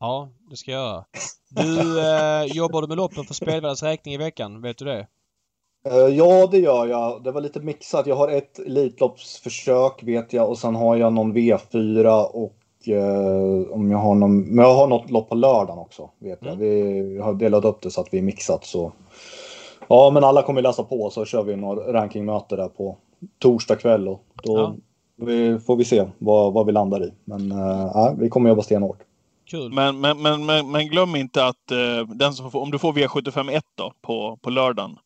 [0.00, 1.04] Ja, det ska jag göra.
[1.48, 4.62] Du, eh, jobbar du med loppen för spelvärldens räkning i veckan?
[4.62, 5.06] Vet du det?
[5.90, 7.22] Uh, ja, det gör jag.
[7.22, 8.06] Det var lite mixat.
[8.06, 12.58] Jag har ett Elitloppsförsök vet jag och sen har jag någon V4 och
[12.88, 14.40] uh, om jag har någon...
[14.40, 16.54] Men jag har något lopp på lördagen också vet jag.
[16.54, 16.58] Mm.
[16.58, 18.92] Vi har delat upp det så att vi är mixat så.
[19.88, 22.96] Ja, men alla kommer läsa på så kör vi några rankingmöte där på
[23.38, 24.74] torsdag kväll och då ja.
[25.16, 27.12] vi, får vi se vad, vad vi landar i.
[27.24, 28.98] Men uh, vi kommer jobba stenhårt.
[29.50, 29.72] Kul.
[29.72, 32.92] Men, men, men, men, men glöm inte att uh, den som får, om du får
[32.92, 34.96] V751 då på, på lördagen,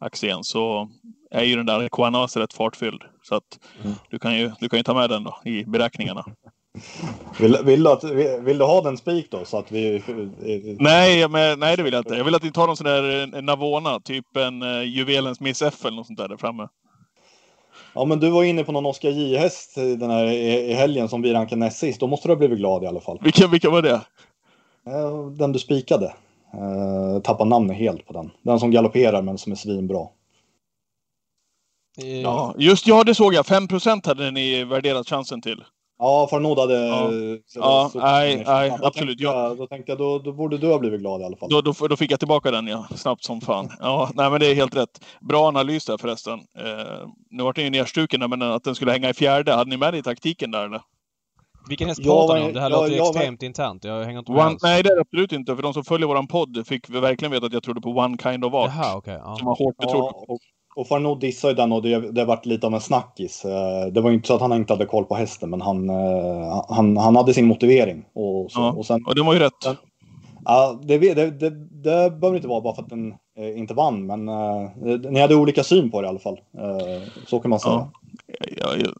[0.00, 0.88] Axén, så
[1.30, 3.02] är ju den där Kwanase rätt fartfylld.
[3.22, 3.96] Så att mm.
[4.10, 6.24] du, kan ju, du kan ju ta med den då i beräkningarna.
[7.40, 8.04] Vill, vill, du att,
[8.40, 9.44] vill du ha den spik då?
[9.44, 10.02] Så att vi...
[10.80, 12.14] Nej, men, nej, det vill jag inte.
[12.14, 15.84] Jag vill att ni tar någon sån där Navona, typ en uh, juvelens Miss F
[15.84, 16.68] eller något sånt där, där framme.
[17.92, 21.32] Ja, men du var inne på någon Oscar J-häst den här i, helgen som vi
[21.32, 22.00] rankade näst sist.
[22.00, 23.18] Då måste du ha blivit glad i alla fall.
[23.22, 24.00] Vilken, vilken var det?
[25.38, 26.14] Den du spikade.
[26.56, 28.30] Uh, tappar namnet helt på den.
[28.42, 30.06] Den som galopperar men som är svinbra.
[32.22, 33.44] Ja, just ja, det såg jag.
[33.44, 35.64] 5% hade ni värderat chansen till.
[35.98, 36.86] Ja, Farnod hade...
[36.86, 37.10] Ja,
[37.54, 39.20] ja nej, nej då absolut.
[39.20, 41.48] Jag, då tänkte jag, då, då borde du ha blivit glad i alla fall.
[41.48, 42.86] Då, då, då fick jag tillbaka den, ja.
[42.94, 43.70] Snabbt som fan.
[43.80, 45.04] Ja, nej, men det är helt rätt.
[45.20, 46.38] Bra analys där förresten.
[46.58, 49.52] Eh, nu vart den ju nerstruken, men att den skulle hänga i fjärde.
[49.52, 50.80] Hade ni med det i taktiken där, eller?
[51.68, 52.52] Vilken häst pratar ni om?
[52.52, 53.46] Det här ja, låter ju extremt var...
[53.46, 53.84] internt.
[53.84, 55.56] Jag hänger inte med one, Nej, det är det absolut inte.
[55.56, 58.16] För de som följer våran podd fick vi verkligen veta att jag trodde på One
[58.22, 58.72] Kind of Art.
[58.76, 59.36] Jaha, okay, ja.
[59.38, 60.12] Som var hårt betrodd.
[60.14, 60.38] Ja, och,
[60.76, 63.44] och Farnod dissade ju den och det, det varit lite av en snackis.
[63.44, 65.90] Eh, det var ju inte så att han inte hade koll på hästen, men han,
[65.90, 68.04] eh, han, han hade sin motivering.
[68.14, 69.52] Och, så, ja, och, sen, och det var ju rätt.
[69.64, 69.76] Sen,
[70.44, 71.50] ja, det, det, det,
[71.82, 74.24] det behöver inte vara bara för att den eh, inte vann, men
[75.12, 76.40] ni hade olika syn på det i alla fall.
[77.26, 77.72] så kan man säga.
[77.74, 77.90] Ja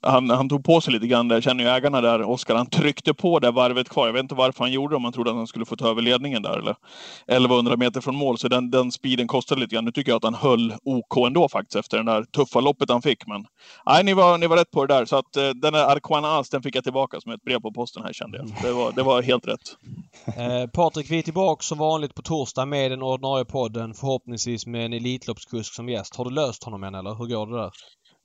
[0.03, 2.55] han, han tog på sig lite grann där, känner ju ägarna där, Oskar.
[2.55, 4.07] Han tryckte på det varvet kvar.
[4.07, 5.91] Jag vet inte varför han gjorde det, om han trodde att han skulle få ta
[5.91, 6.59] över ledningen där.
[6.59, 6.77] Eller
[7.27, 9.85] 1100 meter från mål, så den, den speeden kostade lite grann.
[9.85, 13.03] Nu tycker jag att han höll OK ändå faktiskt, efter det där tuffa loppet han
[13.03, 13.27] fick.
[13.27, 13.47] Men
[13.87, 15.05] nej, ni var, ni var rätt på det där.
[15.05, 17.73] Så att uh, den där Arquana As, den fick jag tillbaka som ett brev på
[17.73, 18.47] posten här kände jag.
[18.63, 19.77] Det var, det var helt rätt.
[20.27, 23.95] Eh, Patrik, vi är tillbaka som vanligt på torsdag med den ordinarie podden.
[23.95, 26.17] Förhoppningsvis med en Elitloppskusk som gäst.
[26.17, 27.71] Har du löst honom än eller hur går det där?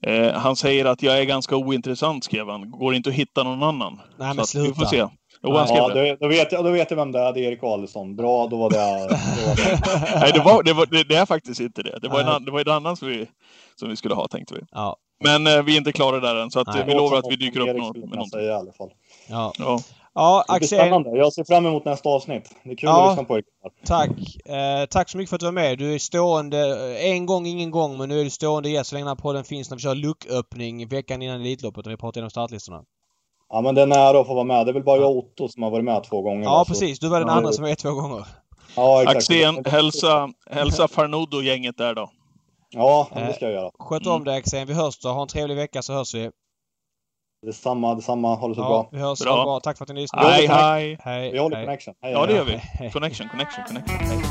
[0.04, 2.72] Eh, han säger att jag är ganska ointressant, skrev han.
[2.72, 4.00] Går inte att hitta någon annan.
[4.20, 4.68] Nej, men sluta.
[4.68, 5.08] Vi får se.
[5.44, 7.34] Jo, han ja, då, då, vet jag, då vet jag vem det är.
[7.34, 8.16] Det är Erik Adelsson.
[8.16, 8.78] Bra, då var det...
[8.78, 9.16] Då
[9.48, 10.20] var det.
[10.22, 12.00] Nej, det, var, det, var, det, det, är faktiskt inte det.
[12.02, 13.28] Det var, en, det var en annan som vi,
[13.76, 14.62] som vi skulle ha, tänkte vi.
[14.72, 14.98] Ja.
[15.24, 17.60] Men eh, vi är inte klara där än, så att, vi lovar att vi dyker
[17.60, 18.26] upp med någonting.
[18.32, 18.90] Säga, i alla fall.
[19.30, 19.54] Ja.
[19.58, 19.80] ja.
[20.14, 21.04] Ja, Axel.
[21.06, 22.56] Jag ser fram emot nästa avsnitt.
[22.64, 23.44] Det är kul ja, att lyssna på er.
[23.86, 24.46] Tack.
[24.46, 25.78] Eh, tack så mycket för att du var med.
[25.78, 28.96] Du är stående, eh, en gång ingen gång, men nu är du stående gäst så
[28.96, 32.20] länge den här podden finns när vi kör lucköppning veckan innan Elitloppet och vi pratar
[32.20, 32.84] igenom startlistorna.
[33.50, 34.66] Ja men det är nära att få vara med.
[34.66, 36.44] Det är väl bara jag och Otto som har varit med två gånger.
[36.44, 38.26] Ja precis, du var den andra som var med två gånger.
[38.76, 39.18] Ja exakt.
[39.18, 42.10] Axén, hälsa, hälsa Farnodo-gänget där då.
[42.70, 43.72] Ja, det ska jag göra.
[43.80, 44.68] Sköt om dig Axén.
[44.68, 45.10] Vi hörs då.
[45.10, 46.30] Ha en trevlig vecka så hörs vi.
[47.46, 48.36] Detsamma, detsamma.
[48.36, 48.90] Ha det så ja, bra.
[48.92, 49.20] Vi hörs.
[49.20, 49.44] Bra.
[49.44, 49.60] bra.
[49.60, 50.28] Tack för att ni lyssnade.
[50.28, 50.98] Hej, hej.
[51.02, 51.32] hej.
[51.32, 51.66] Vi håller hej.
[51.66, 51.94] connection.
[52.02, 52.92] Hej, ja, det gör vi.
[52.92, 53.98] Connection, connection, connection.
[54.08, 54.22] Hej.